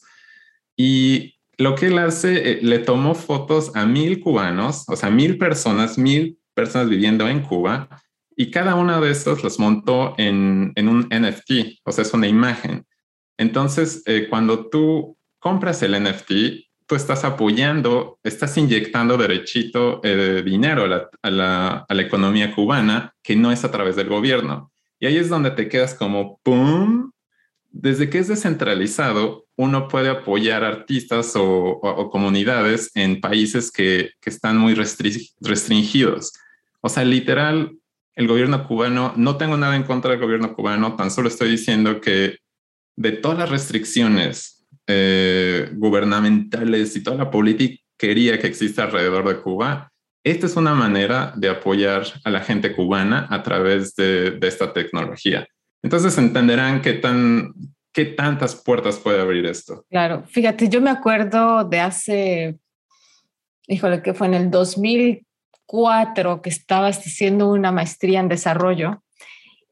Y 0.77 1.39
lo 1.57 1.73
que 1.73 1.87
él 1.87 1.97
hace, 1.97 2.51
eh, 2.51 2.59
le 2.61 2.77
tomó 2.77 3.15
fotos 3.15 3.75
a 3.75 3.87
mil 3.87 4.19
cubanos, 4.19 4.87
o 4.87 4.95
sea, 4.95 5.09
mil 5.09 5.39
personas, 5.39 5.97
mil 5.97 6.37
personas 6.53 6.89
viviendo 6.89 7.27
en 7.27 7.41
Cuba, 7.41 7.89
y 8.35 8.51
cada 8.51 8.75
uno 8.75 9.01
de 9.01 9.09
estos 9.09 9.43
los 9.43 9.57
montó 9.57 10.13
en, 10.19 10.73
un 10.77 11.07
NFT, 11.09 11.79
o 11.85 11.91
sea, 11.91 12.03
es 12.03 12.13
una 12.13 12.27
imagen. 12.27 12.85
Entonces, 13.35 14.03
eh, 14.05 14.27
cuando 14.29 14.69
tú 14.69 15.17
compras 15.39 15.81
el 15.81 15.99
NFT, 16.03 16.67
tú 16.87 16.95
estás 16.95 17.23
apoyando, 17.23 18.19
estás 18.23 18.57
inyectando 18.57 19.17
derechito 19.17 20.01
eh, 20.03 20.41
dinero 20.43 20.83
a 21.21 21.29
la, 21.29 21.85
economía 21.89 22.53
cubana 22.53 23.13
que 23.23 23.35
no 23.35 23.51
es 23.51 23.63
a 23.63 23.71
través 23.71 23.95
del 23.95 24.09
gobierno. 24.09 24.71
Y 24.99 25.05
ahí 25.05 25.17
es 25.17 25.29
donde 25.29 25.51
te 25.51 25.69
quedas 25.69 25.93
como, 25.93 26.39
¡pum! 26.43 27.11
Desde 27.71 28.09
que 28.09 28.19
es 28.19 28.27
descentralizado, 28.27 29.45
uno 29.55 29.87
puede 29.87 30.09
apoyar 30.09 30.63
artistas 30.63 31.33
o, 31.35 32.09
comunidades 32.11 32.91
en 32.95 33.19
países 33.19 33.71
que, 33.71 34.11
están 34.25 34.57
muy 34.57 34.75
restringidos. 34.75 36.33
O 36.81 36.89
sea, 36.89 37.03
literal, 37.03 37.77
el 38.15 38.27
gobierno 38.27 38.67
cubano, 38.67 39.13
no 39.15 39.37
tengo 39.37 39.57
nada 39.57 39.75
en 39.75 39.83
contra 39.83 40.11
del 40.11 40.19
gobierno 40.19 40.53
cubano, 40.53 40.95
tan 40.95 41.09
solo 41.09 41.27
estoy 41.27 41.49
diciendo 41.49 41.99
que 41.99 42.37
de 42.95 43.11
todas 43.11 43.39
las 43.39 43.49
restricciones 43.49 44.62
eh, 44.87 45.69
gubernamentales 45.73 46.95
y 46.95 47.03
toda 47.03 47.17
la 47.17 47.31
política 47.31 47.83
que 47.97 48.47
existe 48.47 48.81
alrededor 48.81 49.27
de 49.27 49.41
Cuba, 49.41 49.91
esta 50.25 50.45
es 50.45 50.55
una 50.55 50.73
manera 50.73 51.33
de 51.35 51.49
apoyar 51.49 52.03
a 52.23 52.29
la 52.29 52.41
gente 52.41 52.73
cubana 52.75 53.27
a 53.29 53.43
través 53.43 53.95
de, 53.95 54.39
esta 54.41 54.73
tecnología. 54.73 55.47
Entonces 55.81 56.17
entenderán 56.17 56.81
qué 56.81 56.93
tan, 56.93 57.53
¿qué 57.93 58.05
tantas 58.05 58.55
puertas 58.55 58.97
puede 58.97 59.21
abrir 59.21 59.45
esto? 59.45 59.85
Claro, 59.89 60.23
fíjate, 60.27 60.69
yo 60.69 60.81
me 60.81 60.89
acuerdo 60.89 61.65
de 61.65 61.79
hace, 61.79 62.57
híjole, 63.67 64.01
que 64.01 64.13
fue 64.13 64.27
en 64.27 64.33
el 64.33 64.51
2004 64.51 66.41
que 66.41 66.49
estabas 66.49 66.99
haciendo 66.99 67.49
una 67.49 67.71
maestría 67.71 68.21
en 68.21 68.29
desarrollo 68.29 69.03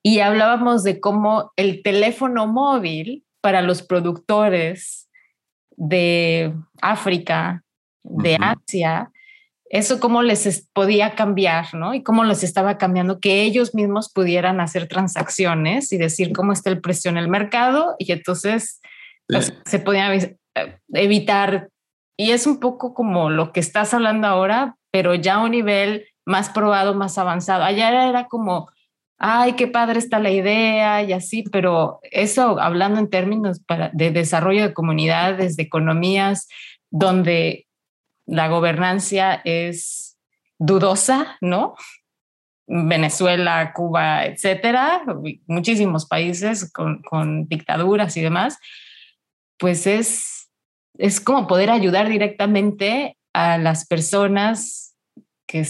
y 0.04 0.19
hablábamos 0.19 0.84
de 0.84 1.00
cómo 1.00 1.52
el 1.56 1.82
teléfono 1.82 2.47
móvil 2.47 3.24
para 3.41 3.62
los 3.62 3.82
productores 3.82 5.01
de 5.77 6.53
África, 6.81 7.63
de 8.03 8.38
Asia, 8.39 9.12
eso 9.71 10.01
cómo 10.01 10.21
les 10.21 10.67
podía 10.73 11.15
cambiar, 11.15 11.73
¿no? 11.73 11.93
Y 11.93 12.03
cómo 12.03 12.25
les 12.25 12.43
estaba 12.43 12.77
cambiando 12.77 13.21
que 13.21 13.43
ellos 13.43 13.73
mismos 13.73 14.12
pudieran 14.12 14.60
hacer 14.60 14.89
transacciones 14.89 15.93
y 15.93 15.97
decir 15.97 16.34
cómo 16.34 16.51
está 16.51 16.69
el 16.69 16.81
precio 16.81 17.10
en 17.10 17.17
el 17.17 17.29
mercado 17.29 17.95
y 17.97 18.12
entonces 18.12 18.81
se 19.65 19.79
podían 19.79 20.12
eh, 20.55 20.77
evitar. 20.93 21.69
Y 22.17 22.31
es 22.31 22.47
un 22.47 22.60
poco 22.60 22.93
como 22.93 23.29
lo 23.29 23.53
que 23.53 23.62
estás 23.62 23.93
hablando 23.93 24.27
ahora, 24.27 24.75
pero 24.91 25.15
ya 25.15 25.36
a 25.36 25.43
un 25.43 25.51
nivel 25.51 26.05
más 26.25 26.49
probado, 26.49 26.93
más 26.93 27.17
avanzado. 27.17 27.63
Allá 27.63 28.10
era 28.10 28.27
como 28.27 28.69
ay, 29.23 29.53
qué 29.53 29.67
padre 29.67 29.99
está 29.99 30.17
la 30.17 30.31
idea 30.31 31.03
y 31.03 31.13
así, 31.13 31.43
pero 31.43 31.99
eso 32.10 32.60
hablando 32.60 32.99
en 32.99 33.07
términos 33.07 33.62
de 33.93 34.10
desarrollo 34.10 34.63
de 34.63 34.73
comunidades, 34.73 35.55
de 35.55 35.63
economías, 35.63 36.47
donde 36.89 37.67
la 38.25 38.47
gobernancia 38.47 39.39
es 39.45 40.17
dudosa, 40.57 41.38
¿no? 41.39 41.75
Venezuela, 42.65 43.73
Cuba, 43.73 44.25
etcétera, 44.25 45.03
muchísimos 45.45 46.07
países 46.07 46.71
con, 46.71 47.03
con 47.03 47.47
dictaduras 47.47 48.17
y 48.17 48.21
demás, 48.21 48.57
pues 49.60 49.86
es, 49.86 50.49
es 50.97 51.21
como 51.21 51.45
poder 51.45 51.69
ayudar 51.69 52.10
directamente 52.10 53.17
a 53.34 53.60
las 53.60 53.86
personas 53.86 54.95
que 55.45 55.67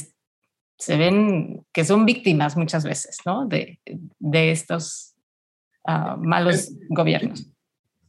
se 0.82 0.98
ven 0.98 1.64
que 1.72 1.86
son 1.86 2.08
víctimas 2.08 2.58
muchas 2.58 2.84
veces, 2.84 3.20
¿no? 3.24 3.46
De, 3.46 3.80
de 4.18 4.52
estos 4.52 5.14
uh, 5.88 6.18
malos 6.18 6.72
gobiernos. 6.90 7.46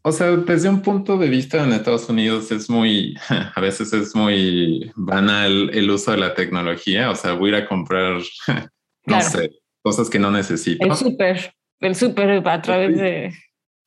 O 0.01 0.11
sea, 0.11 0.31
desde 0.31 0.71
un 0.71 0.81
punto 0.81 1.19
de 1.19 1.29
vista 1.29 1.63
en 1.63 1.73
Estados 1.75 2.09
Unidos 2.09 2.51
es 2.51 2.71
muy, 2.71 3.15
a 3.55 3.61
veces 3.61 3.93
es 3.93 4.17
muy 4.17 4.91
banal 4.97 5.69
el 5.75 5.91
uso 5.91 6.13
de 6.13 6.17
la 6.17 6.33
tecnología. 6.33 7.11
O 7.11 7.15
sea, 7.15 7.35
voy 7.35 7.51
a 7.53 7.59
ir 7.59 7.63
a 7.63 7.69
comprar, 7.69 8.23
no 8.49 8.65
claro. 9.05 9.29
sé, 9.29 9.51
cosas 9.83 10.09
que 10.09 10.19
no 10.19 10.31
necesito. 10.31 10.87
El 10.87 10.97
súper, 10.97 11.55
el 11.81 11.95
súper 11.95 12.49
a 12.49 12.63
través 12.63 12.97
de 12.97 13.35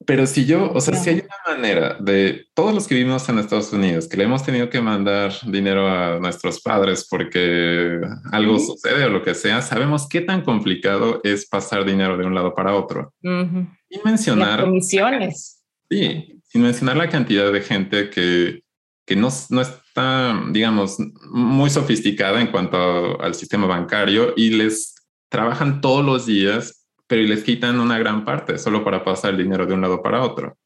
pero 0.05 0.27
si 0.27 0.45
yo, 0.45 0.71
o 0.71 0.81
sea, 0.81 0.95
si 0.95 1.09
hay 1.09 1.15
una 1.21 1.55
manera 1.55 1.97
de 1.99 2.47
todos 2.53 2.73
los 2.73 2.87
que 2.87 2.95
vivimos 2.95 3.27
en 3.29 3.39
Estados 3.39 3.71
Unidos, 3.71 4.07
que 4.07 4.17
le 4.17 4.25
hemos 4.25 4.43
tenido 4.43 4.69
que 4.69 4.81
mandar 4.81 5.33
dinero 5.47 5.87
a 5.87 6.19
nuestros 6.19 6.61
padres 6.61 7.07
porque 7.09 8.01
algo 8.31 8.59
sucede 8.59 9.05
o 9.05 9.09
lo 9.09 9.23
que 9.23 9.33
sea, 9.33 9.61
sabemos 9.61 10.07
qué 10.07 10.21
tan 10.21 10.41
complicado 10.41 11.21
es 11.23 11.47
pasar 11.47 11.85
dinero 11.85 12.17
de 12.17 12.25
un 12.25 12.35
lado 12.35 12.53
para 12.53 12.75
otro. 12.75 13.13
Y 13.21 13.99
mencionar... 14.03 14.59
Las 14.59 14.65
comisiones. 14.65 15.63
Sí, 15.89 16.41
sin 16.43 16.61
mencionar 16.61 16.97
la 16.97 17.09
cantidad 17.09 17.51
de 17.51 17.61
gente 17.61 18.09
que, 18.09 18.63
que 19.05 19.15
no, 19.15 19.29
no 19.49 19.61
está, 19.61 20.43
digamos, 20.51 20.97
muy 21.31 21.69
sofisticada 21.69 22.41
en 22.41 22.47
cuanto 22.47 23.19
al 23.21 23.33
sistema 23.33 23.65
bancario 23.65 24.33
y 24.35 24.51
les 24.51 24.93
trabajan 25.29 25.81
todos 25.81 26.05
los 26.05 26.25
días 26.25 26.84
pero 27.07 27.21
les 27.23 27.43
quitan 27.43 27.79
una 27.79 27.97
gran 27.97 28.25
parte 28.25 28.57
solo 28.57 28.83
para 28.83 29.03
pasar 29.03 29.31
el 29.31 29.37
dinero 29.37 29.65
de 29.65 29.73
un 29.73 29.81
lado 29.81 30.01
para 30.01 30.21
otro. 30.21 30.57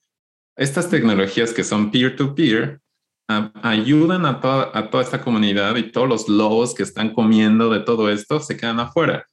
Estas 0.56 0.90
tecnologías 0.90 1.54
que 1.54 1.64
son 1.64 1.92
peer-to-peer 1.92 2.82
ayudan 3.62 4.26
a 4.26 4.40
toda, 4.40 4.72
a 4.74 4.90
toda 4.90 5.04
esta 5.04 5.22
comunidad 5.22 5.76
y 5.76 5.92
todos 5.92 6.10
los 6.10 6.28
lobos 6.28 6.74
que 6.74 6.84
están 6.84 7.14
comiendo 7.14 7.70
de 7.70 7.82
todo 7.82 8.10
esto 8.10 8.40
se 8.40 8.58
quedan 8.58 8.80
afuera. 8.80 9.26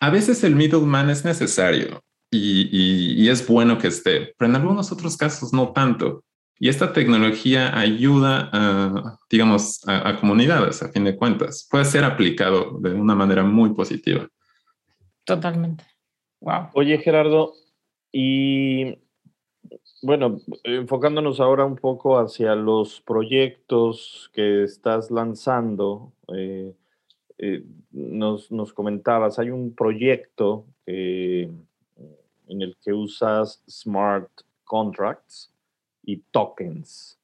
A 0.00 0.10
veces 0.10 0.44
el 0.44 0.54
middleman 0.54 1.10
es 1.10 1.24
necesario 1.24 2.02
y, 2.30 2.68
y, 3.22 3.28
es 3.28 3.46
bueno 3.46 3.78
que 3.78 3.88
esté, 3.88 4.34
pero 4.38 4.50
en 4.50 4.56
algunos 4.56 4.92
otros 4.92 5.16
casos 5.16 5.52
no 5.52 5.72
tanto. 5.72 6.24
Y 6.58 6.68
esta 6.68 6.92
tecnología 6.92 7.76
ayuda, 7.76 8.50
a, 8.52 9.18
digamos, 9.28 9.80
a, 9.86 10.08
a 10.08 10.20
comunidades, 10.20 10.82
a 10.82 10.90
fin 10.90 11.04
de 11.04 11.16
cuentas. 11.16 11.66
Puede 11.70 11.84
ser 11.84 12.04
aplicado 12.04 12.78
de 12.80 12.92
una 12.92 13.14
manera 13.14 13.42
muy 13.42 13.74
positiva. 13.74 14.28
Totalmente. 15.24 15.84
Oye, 16.74 16.98
Gerardo, 16.98 17.54
y 18.12 18.98
bueno, 20.02 20.40
enfocándonos 20.64 21.40
ahora 21.40 21.64
un 21.64 21.76
poco 21.76 22.18
hacia 22.18 22.54
los 22.54 23.00
proyectos 23.00 24.30
que 24.34 24.64
estás 24.64 25.10
lanzando, 25.10 26.12
eh, 26.36 26.74
eh, 27.38 27.64
nos, 27.90 28.72
comentabas, 28.74 29.38
hay 29.38 29.50
un 29.50 29.74
proyecto 29.74 30.66
en 30.86 31.66
el 32.46 32.76
que 32.82 32.92
usas 32.92 33.62
smart 33.68 34.28
contracts 34.64 35.50
y 36.02 36.18
tokens. 36.30 37.18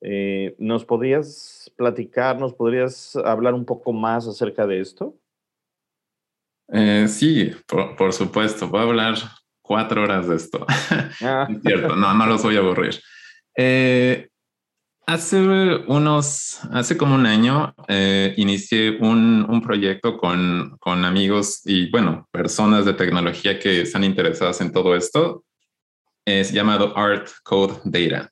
Eh, 0.00 0.54
¿Nos 0.58 0.84
podrías 0.84 1.70
platicar, 1.76 2.38
nos 2.38 2.54
podrías 2.54 3.16
hablar 3.16 3.54
un 3.54 3.64
poco 3.64 3.92
más 3.92 4.26
acerca 4.26 4.66
de 4.66 4.80
esto? 4.80 5.14
Eh, 6.72 7.06
sí, 7.08 7.52
por, 7.66 8.12
supuesto. 8.12 8.68
Voy 8.68 8.80
a 8.80 8.84
hablar 8.84 9.14
cuatro 9.60 10.02
horas 10.02 10.28
de 10.28 10.36
esto. 10.36 10.66
Ah. 11.22 11.46
es 11.48 11.62
cierto, 11.62 11.96
no, 11.96 12.12
no 12.12 12.26
los 12.26 12.42
voy 12.42 12.56
a 12.56 12.58
aburrir. 12.58 13.00
Eh, 13.56 14.28
hace 15.06 15.38
unos, 15.86 16.60
hace 16.72 16.96
como 16.96 17.14
un 17.14 17.26
año, 17.26 17.74
eh, 17.88 18.34
inicié 18.36 18.98
un, 19.00 19.46
un 19.48 19.62
proyecto 19.62 20.18
con, 20.18 20.76
con, 20.78 21.04
amigos 21.04 21.62
y, 21.64 21.90
bueno, 21.90 22.28
personas 22.30 22.84
de 22.84 22.92
tecnología 22.92 23.58
que 23.58 23.82
están 23.82 24.04
interesadas 24.04 24.60
en 24.60 24.72
todo 24.72 24.94
esto. 24.94 25.44
Es 26.26 26.52
llamado 26.52 26.96
Art 26.96 27.28
Code 27.44 27.80
Data. 27.84 28.30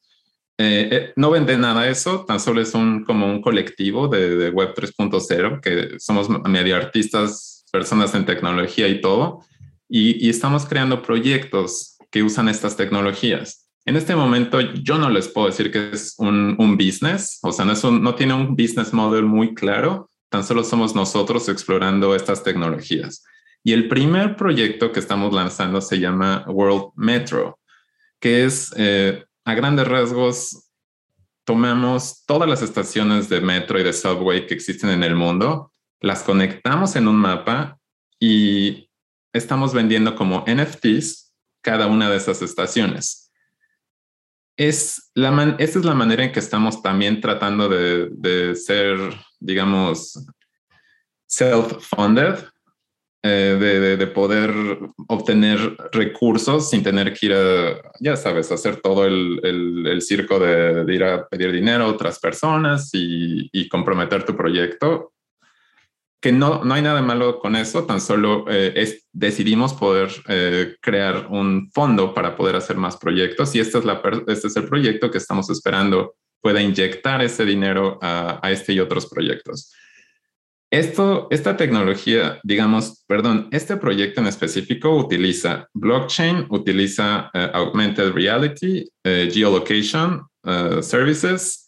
no 1.16 1.30
vende 1.30 1.56
nada 1.56 1.88
eso, 1.88 2.24
tan 2.26 2.40
solo 2.40 2.60
es 2.60 2.74
un, 2.74 3.04
como 3.04 3.26
un 3.26 3.40
colectivo 3.40 4.08
de, 4.08 4.36
de 4.36 4.50
Web 4.50 4.74
3.0 4.74 5.60
que 5.60 5.98
somos 6.00 6.28
medio 6.28 6.76
artistas 6.76 7.53
personas 7.74 8.14
en 8.14 8.24
tecnología 8.24 8.86
y 8.86 9.00
todo, 9.00 9.40
y, 9.88 10.28
estamos 10.28 10.64
creando 10.64 11.02
proyectos 11.02 11.96
que 12.12 12.22
usan 12.22 12.48
estas 12.48 12.76
tecnologías. 12.76 13.68
En 13.84 13.96
este 13.96 14.14
momento 14.14 14.60
yo 14.60 14.96
no 14.96 15.10
les 15.10 15.26
puedo 15.26 15.48
decir 15.48 15.72
que 15.72 15.90
es 15.90 16.14
un, 16.18 16.76
business, 16.78 17.40
o 17.42 17.50
sea, 17.50 17.64
no, 17.64 17.74
no 17.90 18.14
tiene 18.14 18.34
un 18.34 18.54
business 18.54 18.92
model 18.92 19.24
muy 19.24 19.54
claro, 19.54 20.08
tan 20.28 20.44
solo 20.44 20.62
somos 20.62 20.94
nosotros 20.94 21.48
explorando 21.48 22.14
estas 22.14 22.44
tecnologías. 22.44 23.24
Y 23.64 23.72
el 23.72 23.88
primer 23.88 24.36
proyecto 24.36 24.92
que 24.92 25.00
estamos 25.00 25.34
lanzando 25.34 25.80
se 25.80 25.98
llama 25.98 26.44
World 26.46 26.92
Metro, 26.94 27.58
que 28.20 28.44
es 28.44 28.72
eh, 28.76 29.24
a 29.44 29.54
grandes 29.54 29.88
rasgos, 29.88 30.70
tomamos 31.44 32.22
todas 32.24 32.48
las 32.48 32.62
estaciones 32.62 33.28
de 33.28 33.40
metro 33.40 33.80
y 33.80 33.82
de 33.82 33.92
subway 33.92 34.46
que 34.46 34.54
existen 34.54 34.90
en 34.90 35.02
el 35.02 35.16
mundo 35.16 35.72
las 36.04 36.22
conectamos 36.22 36.96
en 36.96 37.08
un 37.08 37.16
mapa 37.16 37.78
y 38.20 38.90
estamos 39.32 39.72
vendiendo 39.72 40.14
como 40.14 40.44
NFTs 40.46 41.32
cada 41.62 41.86
una 41.86 42.10
de 42.10 42.18
esas 42.18 42.42
estaciones. 42.42 43.32
Es 44.56 45.10
la 45.14 45.56
esta 45.58 45.78
es 45.78 45.84
la 45.84 45.94
manera 45.94 46.22
en 46.22 46.30
que 46.30 46.40
estamos 46.40 46.82
también 46.82 47.22
tratando 47.22 47.70
de, 47.70 48.54
ser, 48.54 48.98
digamos, 49.40 50.26
self-funded, 51.26 52.44
eh, 53.22 53.96
de, 53.98 54.06
poder 54.08 54.52
obtener 55.08 55.74
recursos 55.90 56.68
sin 56.68 56.82
tener 56.82 57.14
que 57.14 57.26
ir 57.26 57.32
a, 57.32 57.80
ya 57.98 58.14
sabes, 58.14 58.52
hacer 58.52 58.82
todo 58.82 59.06
el, 59.06 60.02
circo 60.02 60.38
de, 60.38 60.84
ir 60.94 61.02
a 61.02 61.26
pedir 61.26 61.50
dinero 61.50 61.84
a 61.84 61.88
otras 61.88 62.18
personas 62.20 62.90
y, 62.92 63.48
y 63.50 63.70
comprometer 63.70 64.22
tu 64.26 64.36
proyecto 64.36 65.13
que 66.24 66.32
no, 66.32 66.64
no 66.64 66.72
hay 66.72 66.80
nada 66.80 67.02
malo 67.02 67.38
con 67.38 67.54
eso, 67.54 67.84
tan 67.84 68.00
solo 68.00 68.46
eh, 68.48 68.72
es, 68.76 69.06
decidimos 69.12 69.74
poder 69.74 70.08
eh, 70.26 70.74
crear 70.80 71.26
un 71.28 71.70
fondo 71.70 72.14
para 72.14 72.34
poder 72.34 72.56
hacer 72.56 72.78
más 72.78 72.96
proyectos 72.96 73.54
y 73.54 73.60
este 73.60 73.76
es, 74.28 74.56
el 74.56 74.64
proyecto 74.64 75.10
que 75.10 75.18
estamos 75.18 75.50
esperando 75.50 76.14
pueda 76.40 76.62
inyectar 76.62 77.22
ese 77.22 77.44
dinero 77.44 77.98
a, 78.00 78.40
este 78.50 78.72
y 78.72 78.80
otros 78.80 79.06
proyectos. 79.10 79.70
Esto, 80.70 81.28
esta 81.30 81.58
tecnología, 81.58 82.40
digamos, 82.42 83.04
perdón, 83.06 83.48
este 83.50 83.76
proyecto 83.76 84.22
en 84.22 84.28
específico 84.28 84.96
utiliza 84.96 85.68
blockchain, 85.74 86.46
utiliza 86.48 87.30
uh, 87.34 87.54
augmented 87.54 88.14
reality, 88.14 88.88
geolocation 89.04 90.22
services 90.80 91.66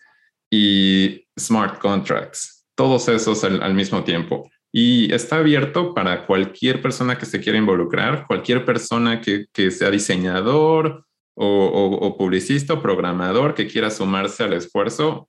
y 0.51 1.27
smart 1.39 1.79
contracts 1.79 2.56
todos 2.77 3.09
esos 3.09 3.43
al, 3.43 3.75
mismo 3.75 4.05
tiempo. 4.05 4.49
Y 4.71 5.13
está 5.13 5.37
abierto 5.37 5.95
para 5.95 6.27
cualquier 6.27 6.83
persona 6.83 7.19
que 7.19 7.27
se 7.27 7.41
quiera 7.41 7.59
involucrar, 7.59 8.27
cualquier 8.27 8.65
persona 8.65 9.21
que, 9.21 9.71
sea 9.71 9.91
diseñador, 9.91 11.05
o, 11.35 12.17
publicista 12.17 12.75
o 12.75 12.83
programador 12.83 13.55
que 13.55 13.67
quiera 13.67 13.91
sumarse 13.91 14.45
al 14.45 14.53
esfuerzo, 14.53 15.29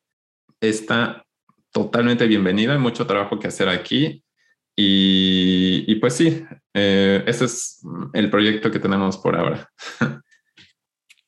está 0.61 1.25
totalmente 1.71 2.27
bienvenido. 2.27 2.73
Hay 2.73 2.79
mucho 2.79 3.07
trabajo 3.07 3.39
que 3.39 3.47
hacer 3.47 3.69
aquí. 3.69 4.23
Y, 4.75 5.95
pues 5.95 6.13
sí, 6.13 6.45
eh, 6.73 7.23
ese 7.25 7.45
es 7.45 7.81
el 8.13 8.29
proyecto 8.29 8.69
que 8.69 8.79
tenemos 8.79 9.17
por 9.17 9.35
ahora. 9.35 9.69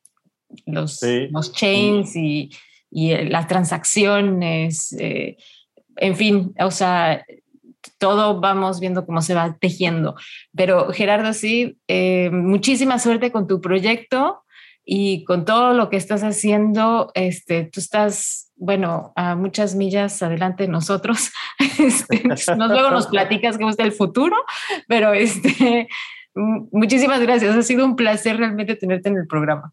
los, 0.66 1.00
los 1.30 1.52
chains 1.52 2.14
y, 2.16 2.50
y, 2.90 3.12
eh, 3.12 3.24
las 3.24 3.48
transacciones, 3.48 4.92
eh, 4.98 5.36
en 5.96 6.16
fin, 6.16 6.54
o 6.58 6.70
sea, 6.70 7.24
todo 7.98 8.40
vamos 8.40 8.80
viendo 8.80 9.06
cómo 9.06 9.22
se 9.22 9.34
va 9.34 9.56
tejiendo. 9.58 10.16
Pero 10.54 10.92
Gerardo, 10.92 11.32
sí, 11.32 11.78
eh, 11.88 12.30
muchísima 12.30 12.98
suerte 12.98 13.32
con 13.32 13.46
tu 13.46 13.60
proyecto 13.60 14.42
y 14.84 15.24
con 15.24 15.44
todo 15.44 15.74
lo 15.74 15.88
que 15.90 15.96
estás 15.96 16.22
haciendo, 16.22 17.10
este, 17.14 17.64
tú 17.64 17.80
estás, 17.80 18.51
bueno, 18.62 19.12
a 19.16 19.34
muchas 19.34 19.74
millas 19.74 20.22
adelante 20.22 20.64
de 20.64 20.68
nosotros. 20.68 21.30
Este, 21.78 22.22
nos, 22.24 22.46
luego 22.46 22.90
nos 22.90 23.08
platicas 23.08 23.56
cómo 23.56 23.70
está 23.70 23.82
el 23.82 23.92
futuro, 23.92 24.36
pero 24.86 25.12
este, 25.14 25.88
muchísimas 26.34 27.20
gracias. 27.20 27.56
Ha 27.56 27.62
sido 27.62 27.84
un 27.84 27.96
placer 27.96 28.36
realmente 28.36 28.76
tenerte 28.76 29.08
en 29.08 29.16
el 29.16 29.26
programa. 29.26 29.72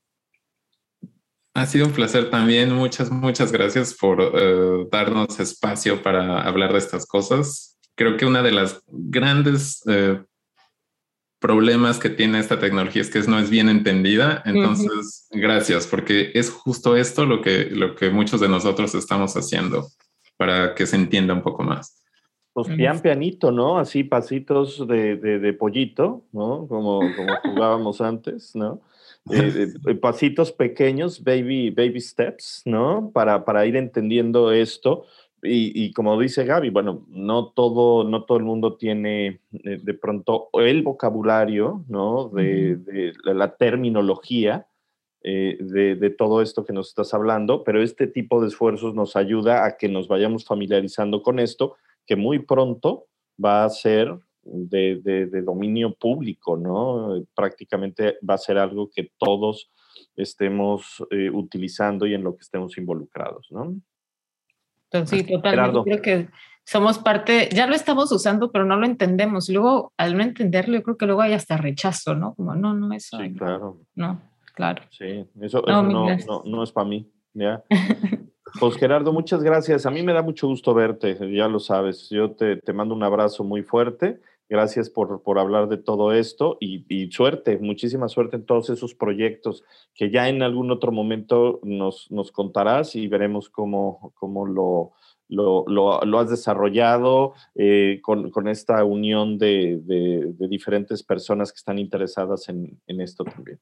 Ha 1.54 1.66
sido 1.68 1.86
un 1.86 1.92
placer 1.92 2.30
también. 2.30 2.74
Muchas, 2.74 3.12
muchas 3.12 3.52
gracias 3.52 3.94
por 3.94 4.22
eh, 4.22 4.88
darnos 4.92 5.40
espacio 5.40 6.02
para 6.02 6.42
hablar 6.42 6.72
de 6.72 6.80
estas 6.80 7.06
cosas. 7.06 7.78
Creo 7.96 8.18
que 8.18 8.26
una 8.26 8.42
de 8.42 8.52
las 8.52 8.82
grandes 8.88 9.84
eh, 9.88 10.20
problemas 11.40 12.00
que 12.00 12.10
tiene 12.10 12.40
esta 12.40 12.60
tecnología 12.60 13.02
es 13.02 13.10
que 13.10 13.20
no 13.22 13.40
es 13.40 13.50
bien 13.50 13.70
entendida. 13.70 14.44
Entonces, 14.46 15.28
gracias, 15.32 15.88
porque 15.88 16.32
es 16.34 16.50
justo 16.50 16.96
esto 16.96 17.26
lo 17.26 17.42
que, 17.42 17.70
lo 17.72 17.96
que 17.96 18.10
muchos 18.10 18.42
de 18.42 18.50
nosotros 18.50 18.94
estamos 18.94 19.36
haciendo 19.36 19.88
para 20.38 20.76
que 20.76 20.86
se 20.86 20.96
entienda 20.96 21.34
un 21.34 21.42
poco 21.42 21.64
más. 21.64 22.04
Pues 22.54 22.68
pian 22.76 23.00
pianito, 23.00 23.52
¿no? 23.52 23.78
Así 23.78 24.04
pasitos 24.04 24.86
de, 24.86 25.16
de, 25.16 25.54
pollito, 25.54 26.26
¿no? 26.34 26.68
Como, 26.68 27.00
como 27.16 27.36
jugábamos 27.44 28.02
antes, 28.02 28.56
¿no? 28.56 28.82
Eh, 29.32 29.96
pasitos 30.02 30.52
pequeños, 30.52 31.24
baby, 31.24 31.70
baby 31.70 32.02
steps, 32.02 32.64
¿no? 32.66 33.12
Para, 33.14 33.46
para 33.46 33.66
ir 33.66 33.76
entendiendo 33.76 34.52
esto 34.52 35.06
y, 35.42 35.92
como 35.94 36.20
dice 36.20 36.46
Gaby, 36.46 36.70
bueno, 36.70 37.06
no 37.08 37.50
todo, 37.50 38.04
no 38.04 38.26
todo 38.26 38.38
el 38.38 38.44
mundo 38.44 38.76
tiene 38.76 39.42
eh, 39.52 39.80
de 39.82 39.94
pronto 39.94 40.50
el 40.54 40.84
vocabulario, 40.84 41.86
¿no? 41.88 42.30
De, 42.30 43.14
la 43.24 43.56
terminología 43.56 44.68
eh, 45.22 45.58
de, 45.60 46.10
todo 46.12 46.42
esto 46.42 46.66
que 46.66 46.74
nos 46.74 46.90
estás 46.90 47.14
hablando, 47.14 47.64
pero 47.64 47.82
este 47.82 48.08
tipo 48.08 48.42
de 48.42 48.48
esfuerzos 48.48 48.96
nos 48.96 49.16
ayuda 49.16 49.66
a 49.66 49.78
que 49.78 49.90
nos 49.90 50.08
vayamos 50.08 50.46
familiarizando 50.46 51.22
con 51.22 51.40
esto, 51.40 51.76
que 52.06 52.16
muy 52.16 52.40
pronto 52.40 53.06
va 53.44 53.66
a 53.66 53.70
ser 53.70 54.18
de, 54.44 55.28
dominio 55.44 55.94
público, 55.94 56.58
¿no? 56.58 57.24
Prácticamente 57.36 58.18
va 58.28 58.36
a 58.36 58.40
ser 58.40 58.58
algo 58.58 58.90
que 58.90 59.12
todos 59.18 59.72
estemos 60.16 61.04
eh, 61.12 61.30
utilizando 61.30 62.06
y 62.06 62.14
en 62.14 62.24
lo 62.24 62.36
que 62.36 62.42
estemos 62.42 62.78
involucrados, 62.78 63.48
¿no? 63.52 63.80
Entonces, 64.92 65.20
sí, 65.20 65.34
totalmente. 65.34 65.82
Creo 65.84 66.02
que 66.02 66.28
somos 66.66 67.00
parte, 67.00 67.50
ya 67.52 67.68
lo 67.68 67.76
estamos 67.76 68.12
usando, 68.12 68.52
pero 68.52 68.66
no 68.66 68.78
lo 68.78 68.86
entendemos. 68.86 69.50
Luego, 69.50 69.92
al 69.98 70.16
no 70.16 70.24
entenderlo, 70.24 70.78
yo 70.78 70.84
creo 70.84 70.98
que 70.98 71.06
luego 71.06 71.22
hay 71.22 71.34
hasta 71.34 71.58
rechazo, 71.58 72.16
¿no? 72.16 72.36
Como, 72.36 72.56
no, 72.56 72.74
no, 72.74 72.94
eso. 72.94 73.18
Sí, 73.18 73.34
claro. 73.34 73.80
No, 73.96 74.22
claro. 74.54 74.84
Sí, 74.90 75.26
eso, 75.42 75.64
no, 75.68 75.84
no, 75.84 76.08
no, 76.46 76.64
es 76.64 76.72
para 76.72 76.88
mí, 76.88 77.10
¿ya? 77.34 77.64
Pues 78.60 78.78
Gerardo, 78.78 79.14
muchas 79.14 79.44
gracias. 79.44 79.86
A 79.86 79.92
mí 79.92 80.02
me 80.02 80.12
da 80.12 80.24
mucho 80.24 80.48
gusto 80.48 80.74
verte, 80.74 81.16
ya 81.32 81.48
lo 81.48 81.60
sabes. 81.60 82.10
Yo 82.10 82.32
te, 82.32 82.56
te 82.56 82.74
mando 82.74 82.96
un 82.96 83.04
abrazo 83.04 83.44
muy 83.44 83.62
fuerte. 83.62 84.20
Gracias 84.50 84.90
por, 84.90 85.22
por 85.22 85.38
hablar 85.38 85.70
de 85.70 85.78
todo 85.78 86.12
esto 86.12 86.58
y, 86.60 86.84
y, 86.90 87.12
suerte, 87.12 87.60
muchísima 87.60 88.10
suerte 88.10 88.36
en 88.36 88.46
todos 88.46 88.72
esos 88.72 88.96
proyectos 88.96 89.64
que 89.94 90.10
ya 90.10 90.28
en 90.28 90.42
algún 90.42 90.72
otro 90.72 90.92
momento 90.92 91.60
nos, 91.62 92.10
nos 92.10 92.32
contarás 92.32 92.96
y 92.96 93.08
veremos 93.08 93.48
cómo, 93.50 94.12
cómo 94.16 94.48
lo, 94.48 94.94
lo, 95.28 95.66
lo, 95.68 96.20
has 96.20 96.32
desarrollado 96.32 97.34
eh, 97.54 98.00
con, 98.02 98.32
con, 98.32 98.48
esta 98.48 98.84
unión 98.84 99.38
de, 99.38 99.80
de, 99.84 100.48
diferentes 100.48 101.04
personas 101.04 101.52
que 101.52 101.58
están 101.58 101.78
interesadas 101.78 102.50
en, 102.50 102.82
en, 102.88 103.02
esto 103.02 103.24
también. 103.24 103.60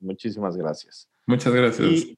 Muchísimas 0.00 0.56
gracias. 0.56 1.10
Muchas 1.26 1.52
gracias. 1.52 2.14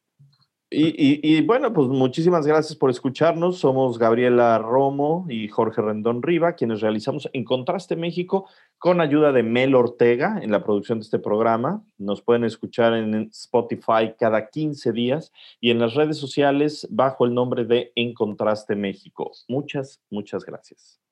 Y, 0.70 1.40
bueno, 1.42 1.72
pues 1.72 1.88
muchísimas 1.88 2.46
gracias 2.46 2.76
por 2.76 2.90
escucharnos. 2.90 3.58
Somos 3.58 3.98
Gabriela 3.98 4.58
Romo 4.58 5.26
y 5.28 5.46
Jorge 5.48 5.82
Rendón 5.82 6.22
Riva, 6.22 6.54
quienes 6.54 6.80
realizamos 6.80 7.28
En 7.32 7.44
Contraste 7.44 7.94
México 7.96 8.48
con 8.78 9.00
ayuda 9.00 9.32
de 9.32 9.42
Mel 9.42 9.74
Ortega 9.74 10.40
en 10.42 10.50
la 10.50 10.64
producción 10.64 10.98
de 10.98 11.04
este 11.04 11.18
programa. 11.18 11.84
Nos 11.96 12.22
pueden 12.22 12.44
escuchar 12.44 12.94
en 12.94 13.14
Spotify 13.32 14.14
cada 14.18 14.48
15 14.48 14.92
días 14.92 15.32
y 15.60 15.70
en 15.70 15.78
las 15.78 15.94
redes 15.94 16.18
sociales 16.18 16.86
bajo 16.90 17.24
el 17.24 17.34
nombre 17.34 17.64
de 17.64 17.92
En 17.94 18.12
Contraste 18.12 18.74
México. 18.74 19.30
Muchas, 19.48 20.02
muchas 20.10 20.44
gracias. 20.44 21.03